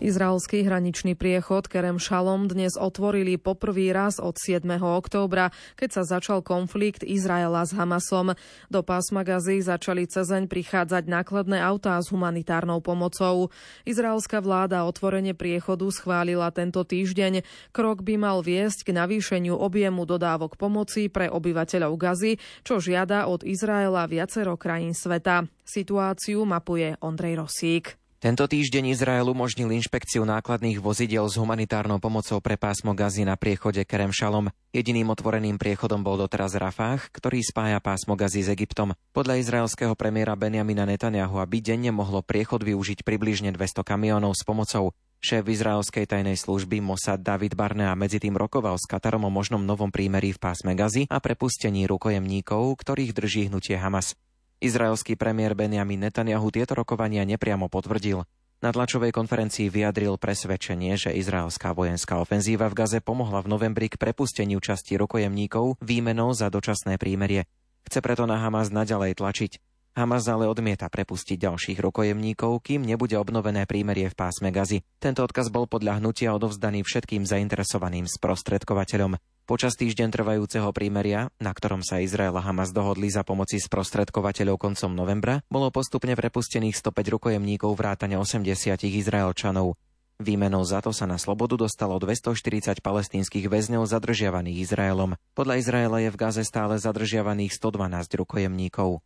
Izraelský 0.00 0.64
hraničný 0.64 1.12
priechod 1.12 1.68
Kerem 1.68 2.00
Šalom 2.00 2.48
dnes 2.48 2.72
otvorili 2.80 3.36
poprvý 3.36 3.92
raz 3.92 4.16
od 4.16 4.32
7. 4.32 4.64
októbra, 4.80 5.52
keď 5.76 6.00
sa 6.00 6.02
začal 6.16 6.40
konflikt 6.40 7.04
Izraela 7.04 7.68
s 7.68 7.76
Hamasom. 7.76 8.32
Do 8.72 8.80
pásma 8.80 9.28
Gazy 9.28 9.60
začali 9.60 10.08
cezeň 10.08 10.48
prichádzať 10.48 11.04
nákladné 11.04 11.60
autá 11.60 12.00
s 12.00 12.08
humanitárnou 12.08 12.80
pomocou. 12.80 13.52
Izraelská 13.84 14.40
vláda 14.40 14.88
otvorenie 14.88 15.36
priechodu 15.36 15.84
schválila 15.92 16.48
tento 16.48 16.80
týždeň. 16.80 17.44
Krok 17.76 18.00
by 18.00 18.16
mal 18.16 18.40
viesť 18.40 18.88
k 18.88 18.96
navýšeniu 18.96 19.52
objemu 19.52 20.08
dodávok 20.08 20.56
pomoci 20.56 21.12
pre 21.12 21.28
obyvateľov 21.28 21.92
Gazy, 22.00 22.40
čo 22.64 22.80
žiada 22.80 23.28
od 23.28 23.44
Izraela 23.44 24.08
viacero 24.08 24.56
krajín 24.56 24.96
sveta. 24.96 25.44
Situáciu 25.60 26.48
mapuje 26.48 26.96
Ondrej 27.04 27.44
Rosík. 27.44 28.00
Tento 28.20 28.44
týždeň 28.44 28.92
Izrael 28.92 29.24
umožnil 29.24 29.72
inšpekciu 29.72 30.28
nákladných 30.28 30.76
vozidiel 30.76 31.24
s 31.24 31.40
humanitárnou 31.40 31.96
pomocou 32.04 32.36
pre 32.44 32.60
pásmo 32.60 32.92
Gazy 32.92 33.24
na 33.24 33.32
priechode 33.32 33.80
Kerem 33.88 34.12
Šalom. 34.12 34.52
Jediným 34.76 35.08
otvoreným 35.08 35.56
priechodom 35.56 36.04
bol 36.04 36.20
doteraz 36.20 36.52
Rafah, 36.52 37.00
ktorý 37.16 37.40
spája 37.40 37.80
pásmo 37.80 38.20
Gazy 38.20 38.44
s 38.44 38.52
Egyptom. 38.52 38.92
Podľa 39.16 39.40
izraelského 39.40 39.96
premiéra 39.96 40.36
Benjamina 40.36 40.84
Netanyahu 40.84 41.40
aby 41.40 41.64
denne 41.64 41.96
mohlo 41.96 42.20
priechod 42.20 42.60
využiť 42.60 43.08
približne 43.08 43.56
200 43.56 43.88
kamionov 43.88 44.36
s 44.36 44.44
pomocou. 44.44 44.92
Šéf 45.24 45.48
izraelskej 45.48 46.04
tajnej 46.04 46.36
služby 46.36 46.84
Mossad 46.84 47.24
David 47.24 47.56
Barnea 47.56 47.96
medzi 47.96 48.20
tým 48.20 48.36
rokoval 48.36 48.76
s 48.76 48.84
Katarom 48.84 49.24
o 49.24 49.32
možnom 49.32 49.64
novom 49.64 49.88
prímerí 49.88 50.36
v 50.36 50.44
pásme 50.44 50.76
Gazy 50.76 51.08
a 51.08 51.24
prepustení 51.24 51.88
rukojemníkov, 51.88 52.84
ktorých 52.84 53.16
drží 53.16 53.48
hnutie 53.48 53.80
Hamas. 53.80 54.12
Izraelský 54.60 55.16
premiér 55.16 55.56
Benjamin 55.56 56.04
Netanyahu 56.04 56.52
tieto 56.52 56.76
rokovania 56.76 57.24
nepriamo 57.24 57.72
potvrdil. 57.72 58.28
Na 58.60 58.76
tlačovej 58.76 59.08
konferencii 59.08 59.72
vyjadril 59.72 60.20
presvedčenie, 60.20 61.00
že 61.00 61.16
izraelská 61.16 61.72
vojenská 61.72 62.20
ofenzíva 62.20 62.68
v 62.68 62.76
Gaze 62.76 63.00
pomohla 63.00 63.40
v 63.40 63.48
novembri 63.56 63.88
k 63.88 63.96
prepusteniu 63.96 64.60
časti 64.60 65.00
rukojemníkov 65.00 65.80
výmenou 65.80 66.36
za 66.36 66.52
dočasné 66.52 67.00
prímerie. 67.00 67.48
Chce 67.88 68.04
preto 68.04 68.28
na 68.28 68.36
Hamas 68.36 68.68
naďalej 68.68 69.16
tlačiť. 69.16 69.52
Hamas 69.96 70.28
ale 70.28 70.44
odmieta 70.44 70.92
prepustiť 70.92 71.40
ďalších 71.40 71.80
rukojemníkov, 71.80 72.60
kým 72.60 72.84
nebude 72.84 73.16
obnovené 73.16 73.64
prímerie 73.64 74.12
v 74.12 74.14
pásme 74.14 74.52
Gazy. 74.52 74.84
Tento 75.00 75.24
odkaz 75.24 75.48
bol 75.48 75.64
podľa 75.64 76.04
hnutia 76.04 76.36
odovzdaný 76.36 76.84
všetkým 76.84 77.24
zainteresovaným 77.24 78.04
sprostredkovateľom. 78.04 79.16
Počas 79.50 79.74
týždeň 79.74 80.14
trvajúceho 80.14 80.70
prímeria, 80.70 81.26
na 81.42 81.50
ktorom 81.50 81.82
sa 81.82 81.98
Izrael 81.98 82.30
a 82.38 82.42
Hamas 82.46 82.70
dohodli 82.70 83.10
za 83.10 83.26
pomoci 83.26 83.58
sprostredkovateľov 83.58 84.54
koncom 84.54 84.94
novembra, 84.94 85.42
bolo 85.50 85.74
postupne 85.74 86.14
prepustených 86.14 86.78
105 86.78 87.18
rukojemníkov 87.18 87.74
vrátane 87.74 88.14
80 88.14 88.46
Izraelčanov. 88.86 89.74
Výmenou 90.22 90.62
za 90.62 90.78
to 90.86 90.94
sa 90.94 91.10
na 91.10 91.18
slobodu 91.18 91.58
dostalo 91.58 91.98
240 91.98 92.78
palestínskych 92.78 93.50
väzňov 93.50 93.90
zadržiavaných 93.90 94.70
Izraelom. 94.70 95.18
Podľa 95.34 95.58
Izraela 95.58 95.98
je 95.98 96.14
v 96.14 96.20
Gaze 96.22 96.46
stále 96.46 96.78
zadržiavaných 96.78 97.50
112 97.50 98.22
rukojemníkov. 98.22 99.02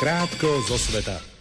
Krátko 0.00 0.48
zo 0.72 0.80
sveta. 0.80 1.35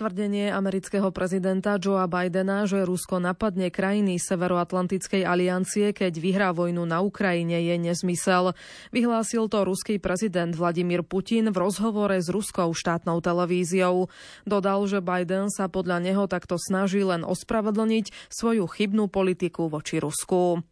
Tvrdenie 0.00 0.48
amerického 0.48 1.12
prezidenta 1.12 1.76
Joea 1.76 2.08
Bidena, 2.08 2.64
že 2.64 2.88
Rusko 2.88 3.20
napadne 3.20 3.68
krajiny 3.68 4.16
Severoatlantickej 4.16 5.28
aliancie, 5.28 5.92
keď 5.92 6.16
vyhrá 6.16 6.48
vojnu 6.56 6.88
na 6.88 7.04
Ukrajine, 7.04 7.60
je 7.60 7.76
nezmysel. 7.76 8.56
Vyhlásil 8.96 9.52
to 9.52 9.60
ruský 9.60 10.00
prezident 10.00 10.56
Vladimír 10.56 11.04
Putin 11.04 11.52
v 11.52 11.60
rozhovore 11.68 12.16
s 12.16 12.32
ruskou 12.32 12.72
štátnou 12.72 13.20
televíziou. 13.20 14.08
Dodal, 14.48 14.88
že 14.88 15.04
Biden 15.04 15.52
sa 15.52 15.68
podľa 15.68 16.00
neho 16.00 16.24
takto 16.24 16.56
snaží 16.56 17.04
len 17.04 17.20
ospravedlniť 17.20 18.32
svoju 18.32 18.72
chybnú 18.72 19.12
politiku 19.12 19.68
voči 19.68 20.00
Rusku. 20.00 20.64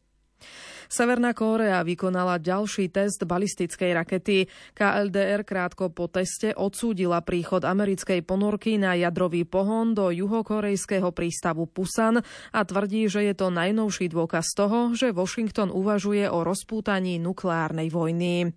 Severná 0.88 1.36
Kórea 1.36 1.84
vykonala 1.84 2.40
ďalší 2.40 2.88
test 2.88 3.20
balistickej 3.20 3.92
rakety. 3.92 4.48
KLDR 4.72 5.44
krátko 5.44 5.92
po 5.92 6.08
teste 6.08 6.56
odsúdila 6.56 7.20
príchod 7.20 7.60
americkej 7.60 8.24
ponorky 8.24 8.80
na 8.80 8.96
jadrový 8.96 9.44
pohon 9.44 9.92
do 9.92 10.08
juhokorejského 10.08 11.12
prístavu 11.12 11.68
Pusan 11.68 12.24
a 12.24 12.60
tvrdí, 12.64 13.04
že 13.04 13.20
je 13.20 13.36
to 13.36 13.52
najnovší 13.52 14.08
dôkaz 14.08 14.56
toho, 14.56 14.96
že 14.96 15.12
Washington 15.12 15.68
uvažuje 15.68 16.24
o 16.24 16.40
rozpútaní 16.40 17.20
nukleárnej 17.20 17.92
vojny. 17.92 18.56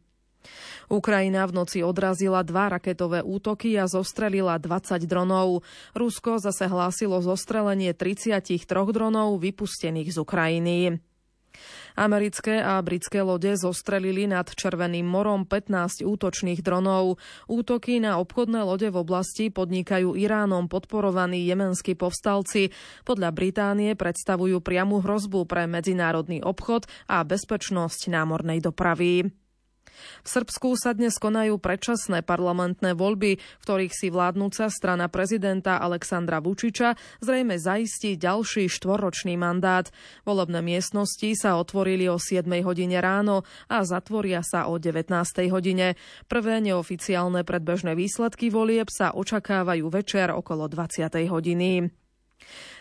Ukrajina 0.88 1.46
v 1.46 1.54
noci 1.54 1.84
odrazila 1.84 2.48
dva 2.48 2.80
raketové 2.80 3.22
útoky 3.22 3.76
a 3.76 3.92
zostrelila 3.92 4.56
20 4.56 5.04
dronov. 5.04 5.68
Rusko 5.94 6.40
zase 6.40 6.66
hlásilo 6.66 7.20
zostrelenie 7.20 7.92
33 7.92 8.64
dronov 8.90 9.36
vypustených 9.44 10.16
z 10.16 10.18
Ukrajiny. 10.18 11.11
Americké 12.02 12.58
a 12.58 12.82
britské 12.82 13.22
lode 13.22 13.54
zostrelili 13.54 14.26
nad 14.26 14.50
Červeným 14.50 15.06
morom 15.06 15.46
15 15.46 16.02
útočných 16.02 16.66
dronov. 16.66 17.22
Útoky 17.46 18.02
na 18.02 18.18
obchodné 18.18 18.66
lode 18.66 18.90
v 18.90 18.98
oblasti 19.06 19.54
podnikajú 19.54 20.18
Iránom 20.18 20.66
podporovaní 20.66 21.46
jemenskí 21.46 21.94
povstalci. 21.94 22.74
Podľa 23.06 23.30
Británie 23.38 23.94
predstavujú 23.94 24.66
priamu 24.66 25.06
hrozbu 25.06 25.46
pre 25.46 25.70
medzinárodný 25.70 26.42
obchod 26.42 26.90
a 27.06 27.22
bezpečnosť 27.22 28.10
námornej 28.10 28.66
dopravy. 28.66 29.41
V 30.22 30.28
Srbsku 30.28 30.78
sa 30.78 30.94
dnes 30.94 31.18
konajú 31.18 31.58
predčasné 31.58 32.22
parlamentné 32.26 32.94
voľby, 32.94 33.38
v 33.38 33.64
ktorých 33.64 33.94
si 33.94 34.08
vládnúca 34.10 34.70
strana 34.70 35.08
prezidenta 35.08 35.82
Alexandra 35.82 36.44
Vučiča 36.44 36.98
zrejme 37.22 37.58
zaistí 37.58 38.18
ďalší 38.18 38.70
štvorročný 38.70 39.38
mandát. 39.38 39.90
Volebné 40.28 40.62
miestnosti 40.62 41.34
sa 41.38 41.58
otvorili 41.58 42.10
o 42.12 42.22
7 42.22 42.46
hodine 42.66 42.98
ráno 43.02 43.48
a 43.70 43.82
zatvoria 43.88 44.46
sa 44.46 44.70
o 44.70 44.78
19 44.78 45.12
hodine. 45.52 45.98
Prvé 46.30 46.62
neoficiálne 46.62 47.42
predbežné 47.46 47.98
výsledky 47.98 48.54
volieb 48.54 48.90
sa 48.90 49.14
očakávajú 49.14 49.88
večer 49.90 50.30
okolo 50.34 50.70
20 50.70 51.10
hodiny. 51.30 51.92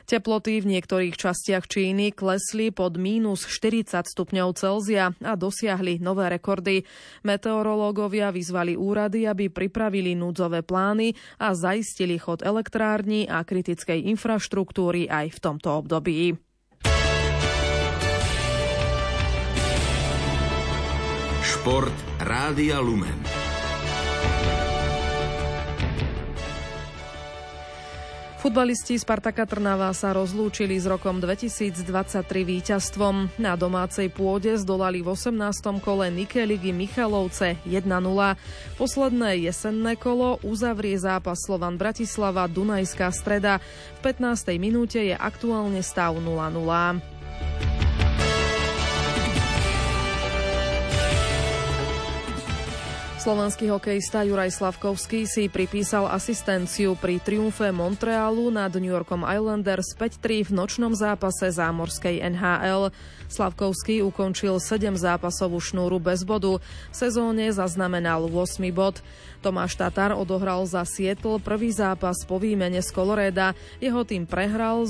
Teploty 0.07 0.63
v 0.63 0.77
niektorých 0.77 1.17
častiach 1.17 1.67
Číny 1.67 2.13
klesli 2.15 2.71
pod 2.71 3.01
mínus 3.01 3.49
40 3.49 4.07
stupňov 4.07 4.49
Celzia 4.55 5.17
a 5.21 5.33
dosiahli 5.35 5.99
nové 5.99 6.29
rekordy. 6.31 6.87
Meteorológovia 7.27 8.31
vyzvali 8.31 8.79
úrady, 8.79 9.27
aby 9.27 9.49
pripravili 9.51 10.13
núdzové 10.13 10.63
plány 10.63 11.13
a 11.41 11.57
zaistili 11.57 12.21
chod 12.21 12.45
elektrární 12.47 13.27
a 13.27 13.43
kritickej 13.43 14.07
infraštruktúry 14.13 15.09
aj 15.09 15.27
v 15.35 15.39
tomto 15.41 15.69
období. 15.75 16.37
Šport 21.41 21.97
Rádia 22.23 22.79
Lumen. 22.79 23.40
Futbalisti 28.41 28.97
Spartaka 28.97 29.45
Trnava 29.45 29.93
sa 29.93 30.17
rozlúčili 30.17 30.81
s 30.81 30.89
rokom 30.89 31.21
2023 31.21 31.85
víťazstvom. 32.25 33.37
Na 33.37 33.53
domácej 33.53 34.09
pôde 34.09 34.57
zdolali 34.57 35.05
v 35.05 35.13
18. 35.13 35.37
kole 35.85 36.09
Nike 36.09 36.49
ligy 36.49 36.73
Michalovce 36.73 37.61
1-0. 37.69 37.85
Posledné 38.81 39.45
jesenné 39.45 39.93
kolo 40.01 40.41
uzavrie 40.41 40.97
zápas 40.97 41.37
Slovan 41.45 41.77
Bratislava 41.77 42.49
Dunajská 42.49 43.13
streda. 43.13 43.61
V 44.01 44.09
15. 44.09 44.57
minúte 44.57 45.05
je 45.05 45.13
aktuálne 45.13 45.85
stav 45.85 46.17
0-0. 46.17 47.20
Slovenský 53.21 53.69
hokejista 53.69 54.25
Juraj 54.25 54.49
Slavkovský 54.49 55.29
si 55.29 55.53
pripísal 55.53 56.09
asistenciu 56.09 56.97
pri 56.97 57.21
triumfe 57.21 57.69
Montrealu 57.69 58.49
nad 58.49 58.73
New 58.73 58.89
Yorkom 58.89 59.29
Islanders 59.29 59.93
5-3 59.93 60.49
v 60.49 60.51
nočnom 60.57 60.97
zápase 60.97 61.53
zámorskej 61.53 62.25
NHL. 62.25 62.89
Slavkovský 63.29 64.01
ukončil 64.01 64.57
7 64.57 64.97
zápasovú 64.97 65.61
šnúru 65.61 66.01
bez 66.01 66.25
bodu. 66.25 66.65
V 66.65 66.97
sezóne 66.97 67.53
zaznamenal 67.53 68.25
8 68.25 68.57
bod. 68.73 69.05
Tomáš 69.41 69.81
Tatar 69.81 70.13
odohral 70.13 70.69
za 70.69 70.85
Seattle 70.85 71.41
prvý 71.41 71.73
zápas 71.73 72.21
po 72.29 72.37
výmene 72.37 72.85
z 72.85 72.93
Coloreda. 72.93 73.57
Jeho 73.81 74.05
tým 74.05 74.29
prehral 74.29 74.85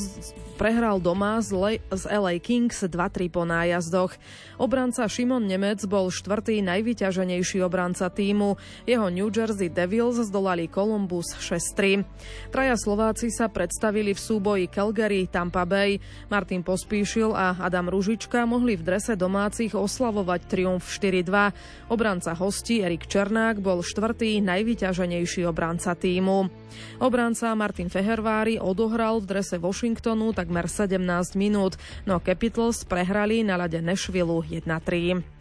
prehral 0.61 1.01
doma 1.01 1.41
z, 1.41 1.57
Le- 1.57 1.81
z 1.89 2.05
LA 2.05 2.37
Kings 2.37 2.85
2-3 2.85 3.33
po 3.33 3.49
nájazdoch. 3.49 4.13
Obranca 4.61 5.09
Šimon 5.09 5.49
Nemec 5.49 5.81
bol 5.89 6.13
štvrtý 6.13 6.61
najvyťaženejší 6.61 7.65
obranca 7.65 8.13
týmu. 8.13 8.61
Jeho 8.85 9.09
New 9.09 9.33
Jersey 9.33 9.73
Devils 9.73 10.21
zdolali 10.29 10.69
Columbus 10.69 11.33
6-3. 11.41 12.05
Traja 12.53 12.77
Slováci 12.77 13.33
sa 13.33 13.49
predstavili 13.49 14.13
v 14.13 14.21
súboji 14.21 14.69
Calgary 14.69 15.25
Tampa 15.33 15.65
Bay. 15.65 15.97
Martin 16.29 16.61
Pospíšil 16.61 17.33
a 17.33 17.57
Adam 17.57 17.89
Ružička 17.89 18.45
mohli 18.45 18.77
v 18.77 18.85
drese 18.85 19.17
domácich 19.17 19.73
oslavovať 19.73 20.41
triumf 20.45 20.85
4-2. 20.93 21.89
Obranca 21.89 22.37
hostí 22.37 22.85
Erik 22.85 23.09
Černák 23.09 23.65
bol 23.65 23.81
štvrtý 23.81 24.40
najvyťaženejší 24.45 25.49
obranca 25.49 25.97
týmu. 25.97 26.53
Obranca 27.01 27.57
Martin 27.57 27.89
Fehervári 27.89 28.61
odohral 28.61 29.25
v 29.25 29.29
drese 29.33 29.57
Washingtonu 29.57 30.37
tak 30.37 30.51
takmer 30.51 30.67
17 30.67 31.39
minút, 31.39 31.79
no 32.11 32.19
Capitals 32.19 32.83
prehrali 32.83 33.47
na 33.47 33.55
lade 33.55 33.79
Nashville 33.79 34.43
1-3. 34.43 35.40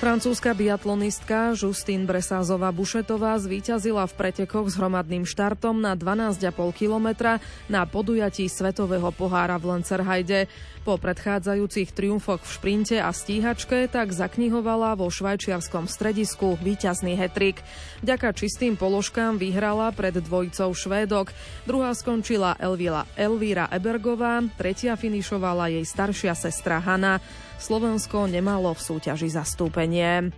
Francúzska 0.00 0.56
biatlonistka 0.56 1.52
Justine 1.52 2.08
Bresázová 2.08 2.72
Bušetová 2.72 3.36
zvíťazila 3.36 4.08
v 4.08 4.16
pretekoch 4.16 4.72
s 4.72 4.80
hromadným 4.80 5.28
štartom 5.28 5.76
na 5.76 5.92
12,5 5.92 6.56
kilometra 6.72 7.36
na 7.68 7.84
podujatí 7.84 8.48
Svetového 8.48 9.12
pohára 9.12 9.60
v 9.60 9.76
Lencerhajde. 9.76 10.48
Po 10.88 10.96
predchádzajúcich 10.96 11.92
triumfoch 11.92 12.40
v 12.40 12.48
šprinte 12.48 12.96
a 12.96 13.12
stíhačke 13.12 13.92
tak 13.92 14.16
zaknihovala 14.16 14.96
vo 14.96 15.12
švajčiarskom 15.12 15.84
stredisku 15.84 16.56
víťazný 16.64 17.20
hetrik. 17.20 17.60
Vďaka 18.00 18.32
čistým 18.32 18.80
položkám 18.80 19.36
vyhrala 19.36 19.92
pred 19.92 20.16
dvojicou 20.16 20.72
Švédok. 20.72 21.28
Druhá 21.68 21.92
skončila 21.92 22.56
Elvila 22.56 23.04
Elvíra 23.20 23.68
Ebergová, 23.68 24.40
tretia 24.56 24.96
finišovala 24.96 25.76
jej 25.76 25.84
staršia 25.84 26.32
sestra 26.32 26.80
Hanna. 26.80 27.20
Slovensko 27.60 28.24
nemalo 28.24 28.72
v 28.72 28.80
súťaži 28.80 29.28
zastúpenie. 29.28 30.32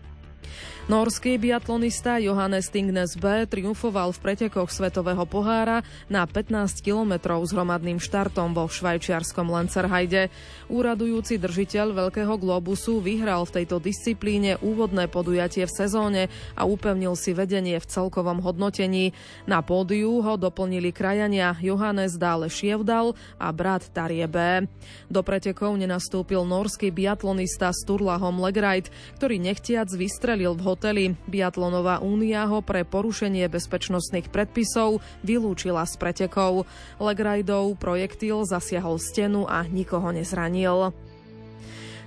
Norský 0.90 1.38
biatlonista 1.38 2.18
Johannes 2.18 2.66
Tingnes 2.66 3.14
B 3.14 3.46
triumfoval 3.46 4.10
v 4.10 4.18
pretekoch 4.18 4.66
Svetového 4.66 5.22
pohára 5.30 5.86
na 6.10 6.26
15 6.26 6.82
kilometrov 6.82 7.38
s 7.46 7.54
hromadným 7.54 8.02
štartom 8.02 8.50
vo 8.50 8.66
švajčiarskom 8.66 9.46
Lancerhajde. 9.46 10.34
Úradujúci 10.66 11.38
držiteľ 11.38 11.94
Veľkého 11.94 12.34
globusu 12.34 12.98
vyhral 12.98 13.46
v 13.46 13.62
tejto 13.62 13.78
disciplíne 13.78 14.58
úvodné 14.58 15.06
podujatie 15.06 15.70
v 15.70 15.76
sezóne 15.86 16.22
a 16.58 16.66
upevnil 16.66 17.14
si 17.14 17.30
vedenie 17.30 17.78
v 17.78 17.86
celkovom 17.86 18.42
hodnotení. 18.42 19.14
Na 19.46 19.62
pódiu 19.62 20.18
ho 20.18 20.34
doplnili 20.34 20.90
krajania 20.90 21.54
Johannes 21.62 22.18
Dále 22.18 22.50
Šievdal 22.50 23.14
a 23.38 23.54
brat 23.54 23.86
Tarie 23.94 24.26
B. 24.26 24.66
Do 25.06 25.22
pretekov 25.22 25.78
nenastúpil 25.78 26.42
norský 26.42 26.90
biatlonista 26.90 27.70
Sturlahom 27.70 28.42
Legrajt, 28.42 28.90
ktorý 29.22 29.38
nechtiac 29.38 29.86
vystrelil 29.94 30.58
v 30.58 30.71
hoteli. 30.72 31.12
Biatlonová 31.28 32.00
únia 32.00 32.48
ho 32.48 32.64
pre 32.64 32.88
porušenie 32.88 33.44
bezpečnostných 33.52 34.32
predpisov 34.32 35.04
vylúčila 35.20 35.84
z 35.84 35.94
pretekov. 36.00 36.64
Legrajdov 36.96 37.76
projektil 37.76 38.48
zasiahol 38.48 38.96
stenu 38.96 39.44
a 39.44 39.68
nikoho 39.68 40.08
nezranil. 40.10 40.96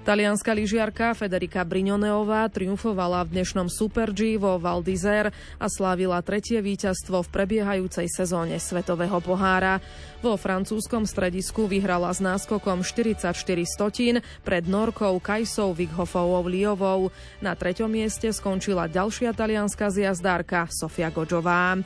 Talianská 0.06 0.54
lyžiarka 0.54 1.18
Federica 1.18 1.65
Brignoneová 1.65 2.46
triumfovala 2.54 3.26
v 3.26 3.41
dnešnom 3.41 3.74
Super 3.74 4.13
G 4.13 4.38
vo 4.38 4.62
Val 4.62 4.86
d'Isère 4.86 5.34
a 5.58 5.65
slávila 5.65 6.22
tretie 6.22 6.62
víťazstvo 6.62 7.26
v 7.26 7.32
prebiehajúcej 7.34 8.06
sezóne 8.13 8.62
Svetového 8.62 9.18
pohára. 9.18 9.82
Vo 10.22 10.38
francúzskom 10.38 11.10
stredisku 11.10 11.65
vyhrala 11.65 12.13
s 12.13 12.22
náskokom 12.22 12.86
44 12.86 13.34
stotín 13.65 14.22
pred 14.46 14.70
Norkou 14.70 15.18
Kajsou 15.18 15.74
Vighofovou 15.74 16.46
Liovou. 16.46 17.10
Na 17.41 17.58
treťom 17.58 17.89
mieste 17.89 18.30
skončila 18.30 18.86
ďalšia 18.86 19.34
talianská 19.34 19.89
zjazdárka 19.89 20.70
Sofia 20.70 21.10
Godžová. 21.10 21.82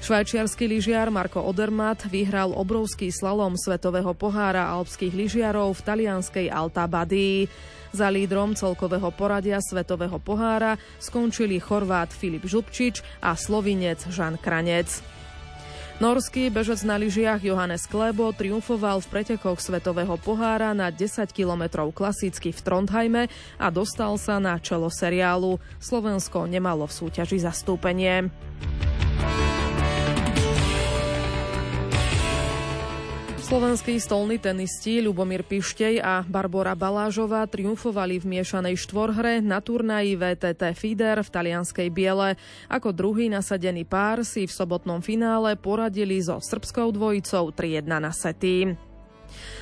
Švajčiarsky 0.00 0.64
lyžiar 0.64 1.12
Marko 1.12 1.44
Odermatt 1.44 2.08
vyhral 2.08 2.56
obrovský 2.56 3.12
slalom 3.12 3.52
Svetového 3.52 4.16
pohára 4.16 4.72
alpských 4.72 5.12
lyžiarov 5.12 5.76
v 5.76 5.84
talianskej 5.84 6.46
Alta 6.48 6.88
Badii. 6.88 7.44
Za 7.92 8.08
lídrom 8.08 8.56
celkového 8.56 9.12
poradia 9.12 9.60
Svetového 9.60 10.16
pohára 10.16 10.80
skončili 10.96 11.60
Chorvát 11.60 12.08
Filip 12.16 12.48
Župčič 12.48 13.04
a 13.20 13.36
Slovinec 13.36 14.08
Žan 14.08 14.40
Kranec. 14.40 15.04
Norský 16.00 16.48
bežec 16.48 16.80
na 16.80 16.96
lyžiach 16.96 17.44
Johannes 17.44 17.84
Klebo 17.84 18.32
triumfoval 18.32 19.04
v 19.04 19.10
pretekoch 19.20 19.60
Svetového 19.60 20.16
pohára 20.16 20.72
na 20.72 20.88
10 20.88 21.28
kilometrov 21.28 21.92
klasicky 21.92 22.56
v 22.56 22.60
Trondheime 22.64 23.22
a 23.60 23.68
dostal 23.68 24.16
sa 24.16 24.40
na 24.40 24.56
čelo 24.56 24.88
seriálu. 24.88 25.60
Slovensko 25.76 26.48
nemalo 26.48 26.88
v 26.88 26.96
súťaži 27.04 27.44
zastúpenie. 27.44 28.32
Slovenskí 33.50 33.98
stolní 33.98 34.38
tenisti 34.38 35.02
Ľubomír 35.02 35.42
Pištej 35.42 35.98
a 35.98 36.22
Barbora 36.22 36.78
Balážová 36.78 37.50
triumfovali 37.50 38.22
v 38.22 38.38
miešanej 38.38 38.78
štvorhre 38.78 39.42
na 39.42 39.58
turnaji 39.58 40.14
VTT 40.14 40.70
FIDER 40.70 41.18
v 41.18 41.32
talianskej 41.34 41.90
Biele. 41.90 42.38
Ako 42.70 42.94
druhý 42.94 43.26
nasadený 43.26 43.82
pár 43.90 44.22
si 44.22 44.46
v 44.46 44.54
sobotnom 44.54 45.02
finále 45.02 45.58
poradili 45.58 46.22
so 46.22 46.38
srbskou 46.38 46.94
dvojicou 46.94 47.50
3-1 47.50 47.90
na 47.90 48.14
sety. 48.14 48.78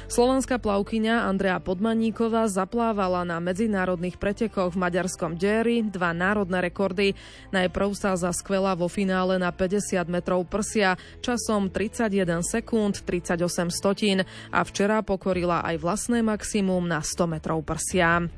Slovenská 0.08 0.56
plavkyňa 0.56 1.28
Andrea 1.28 1.60
Podmaníková 1.60 2.48
zaplávala 2.48 3.28
na 3.28 3.44
medzinárodných 3.44 4.16
pretekoch 4.16 4.72
v 4.72 4.80
maďarskom 4.80 5.36
Deri 5.36 5.84
dva 5.84 6.16
národné 6.16 6.64
rekordy. 6.64 7.12
Najprv 7.52 7.92
sa 7.92 8.16
zaskvela 8.16 8.72
vo 8.72 8.88
finále 8.88 9.36
na 9.36 9.52
50 9.52 10.00
metrov 10.08 10.48
prsia 10.48 10.96
časom 11.20 11.68
31 11.68 12.40
sekúnd 12.40 13.04
38 13.04 13.68
stotín 13.68 14.24
a 14.48 14.64
včera 14.64 15.04
pokorila 15.04 15.60
aj 15.60 15.76
vlastné 15.76 16.24
maximum 16.24 16.88
na 16.88 17.04
100 17.04 17.28
metrov 17.28 17.60
prsia. 17.60 18.32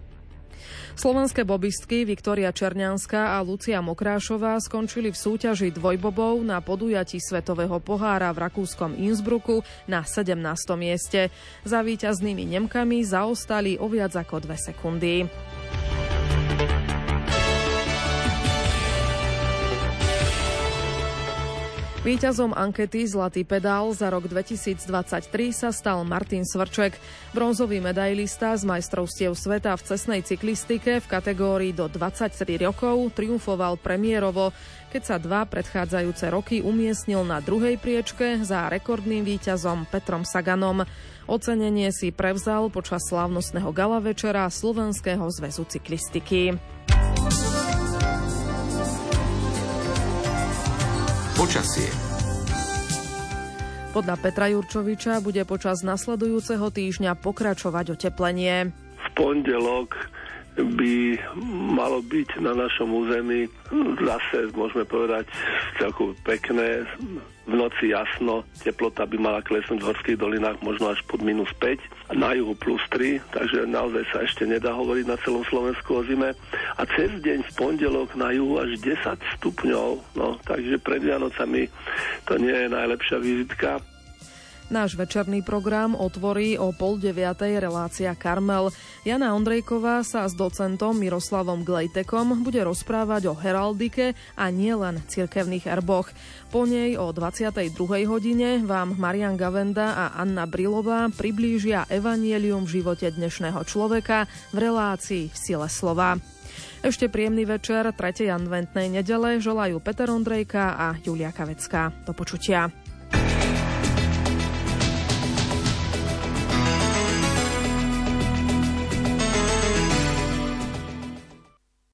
Slovenské 0.95 1.43
bobistky 1.43 2.05
Viktória 2.05 2.53
Černianská 2.55 3.37
a 3.37 3.45
Lucia 3.45 3.81
Mokrášová 3.83 4.61
skončili 4.61 5.11
v 5.11 5.19
súťaži 5.19 5.73
dvojbobov 5.75 6.41
na 6.45 6.61
podujatí 6.63 7.19
Svetového 7.19 7.81
pohára 7.83 8.31
v 8.31 8.47
rakúskom 8.47 8.95
Innsbrucku 8.95 9.65
na 9.89 10.07
17. 10.07 10.37
mieste. 10.77 11.33
Za 11.65 11.81
víťaznými 11.83 12.47
Nemkami 12.47 13.03
zaostali 13.03 13.81
o 13.81 13.91
viac 13.91 14.15
ako 14.15 14.45
dve 14.45 14.57
sekundy. 14.61 15.29
Výťazom 22.01 22.57
ankety 22.57 23.05
Zlatý 23.05 23.45
pedál 23.45 23.93
za 23.93 24.09
rok 24.09 24.25
2023 24.25 24.89
sa 25.53 25.69
stal 25.69 26.01
Martin 26.09 26.49
Svrček, 26.49 26.97
bronzový 27.37 27.85
medailista 27.85 28.57
z 28.57 28.65
majstrovstiev 28.65 29.37
sveta 29.37 29.77
v 29.77 29.85
cestnej 29.85 30.25
cyklistike 30.25 31.05
v 31.05 31.07
kategórii 31.13 31.77
do 31.77 31.93
23 31.93 32.33
rokov 32.65 33.13
triumfoval 33.13 33.77
premiérovo, 33.77 34.49
keď 34.89 35.03
sa 35.05 35.17
dva 35.21 35.45
predchádzajúce 35.45 36.33
roky 36.33 36.65
umiestnil 36.65 37.21
na 37.21 37.45
druhej 37.45 37.77
priečke 37.77 38.41
za 38.49 38.73
rekordným 38.73 39.21
výťazom 39.21 39.85
Petrom 39.93 40.25
Saganom. 40.25 40.89
Ocenenie 41.29 41.93
si 41.93 42.17
prevzal 42.17 42.73
počas 42.73 43.13
slávnostného 43.13 43.77
gala 43.77 44.01
večera 44.01 44.49
Slovenského 44.49 45.29
zväzu 45.29 45.69
cyklistiky. 45.69 46.57
Počasie. 51.41 51.89
Podľa 53.97 54.17
Petra 54.21 54.53
Jurčoviča 54.53 55.25
bude 55.25 55.41
počas 55.49 55.81
nasledujúceho 55.81 56.69
týždňa 56.69 57.17
pokračovať 57.17 57.97
oteplenie. 57.97 58.69
V 58.77 59.09
pondelok 59.17 59.97
by 60.61 61.17
malo 61.49 62.05
byť 62.05 62.45
na 62.45 62.53
našom 62.53 62.93
území 62.93 63.49
zase, 64.05 64.53
môžeme 64.53 64.85
povedať, 64.85 65.33
celku 65.81 66.13
pekné, 66.29 66.85
v 67.51 67.59
noci 67.59 67.91
jasno, 67.91 68.47
teplota 68.63 69.03
by 69.03 69.19
mala 69.19 69.41
klesnúť 69.43 69.83
v 69.83 69.89
horských 69.91 70.21
dolinách 70.23 70.63
možno 70.63 70.95
až 70.95 71.03
pod 71.11 71.19
minus 71.19 71.51
5, 71.59 72.15
na 72.15 72.31
juhu 72.39 72.55
plus 72.55 72.79
3, 72.95 73.19
takže 73.35 73.67
naozaj 73.67 74.05
sa 74.15 74.19
ešte 74.23 74.47
nedá 74.47 74.71
hovoriť 74.71 75.07
na 75.11 75.19
celom 75.27 75.43
Slovensku 75.51 75.99
o 75.99 76.03
zime. 76.07 76.31
A 76.79 76.83
cez 76.95 77.11
deň 77.19 77.43
v 77.43 77.55
pondelok 77.59 78.15
na 78.15 78.31
juhu 78.31 78.63
až 78.63 78.79
10 78.79 79.19
stupňov, 79.43 79.89
no, 80.15 80.39
takže 80.47 80.79
pred 80.79 81.03
Vianocami 81.03 81.67
to 82.31 82.39
nie 82.39 82.55
je 82.55 82.69
najlepšia 82.71 83.19
vizitka. 83.19 83.83
Náš 84.71 84.95
večerný 84.95 85.43
program 85.43 85.99
otvorí 85.99 86.55
o 86.55 86.71
pol 86.71 86.95
deviatej 87.03 87.59
relácia 87.59 88.15
Karmel. 88.15 88.71
Jana 89.03 89.35
Ondrejková 89.35 90.07
sa 90.07 90.31
s 90.31 90.39
docentom 90.39 90.95
Miroslavom 90.95 91.67
Glejtekom 91.67 92.47
bude 92.47 92.63
rozprávať 92.63 93.29
o 93.29 93.35
heraldike 93.35 94.15
a 94.39 94.47
nielen 94.55 95.03
cirkevných 95.11 95.67
erboch. 95.67 96.15
Po 96.55 96.71
nej 96.71 96.95
o 96.95 97.11
22. 97.11 97.75
hodine 98.07 98.63
vám 98.63 98.95
Marian 98.95 99.35
Gavenda 99.35 99.91
a 99.91 100.05
Anna 100.15 100.47
Brilová 100.47 101.11
priblížia 101.19 101.91
evanielium 101.91 102.63
v 102.63 102.79
živote 102.79 103.11
dnešného 103.11 103.67
človeka 103.67 104.31
v 104.55 104.71
relácii 104.71 105.35
v 105.35 105.37
sile 105.37 105.67
slova. 105.67 106.15
Ešte 106.87 107.11
príjemný 107.11 107.43
večer 107.43 107.91
3. 107.91 108.31
adventnej 108.31 108.87
nedele 108.87 109.43
želajú 109.43 109.83
Peter 109.83 110.07
Ondrejka 110.15 110.79
a 110.79 110.87
Julia 111.03 111.35
Kavecká. 111.35 111.91
Do 112.07 112.15
počutia. 112.15 112.71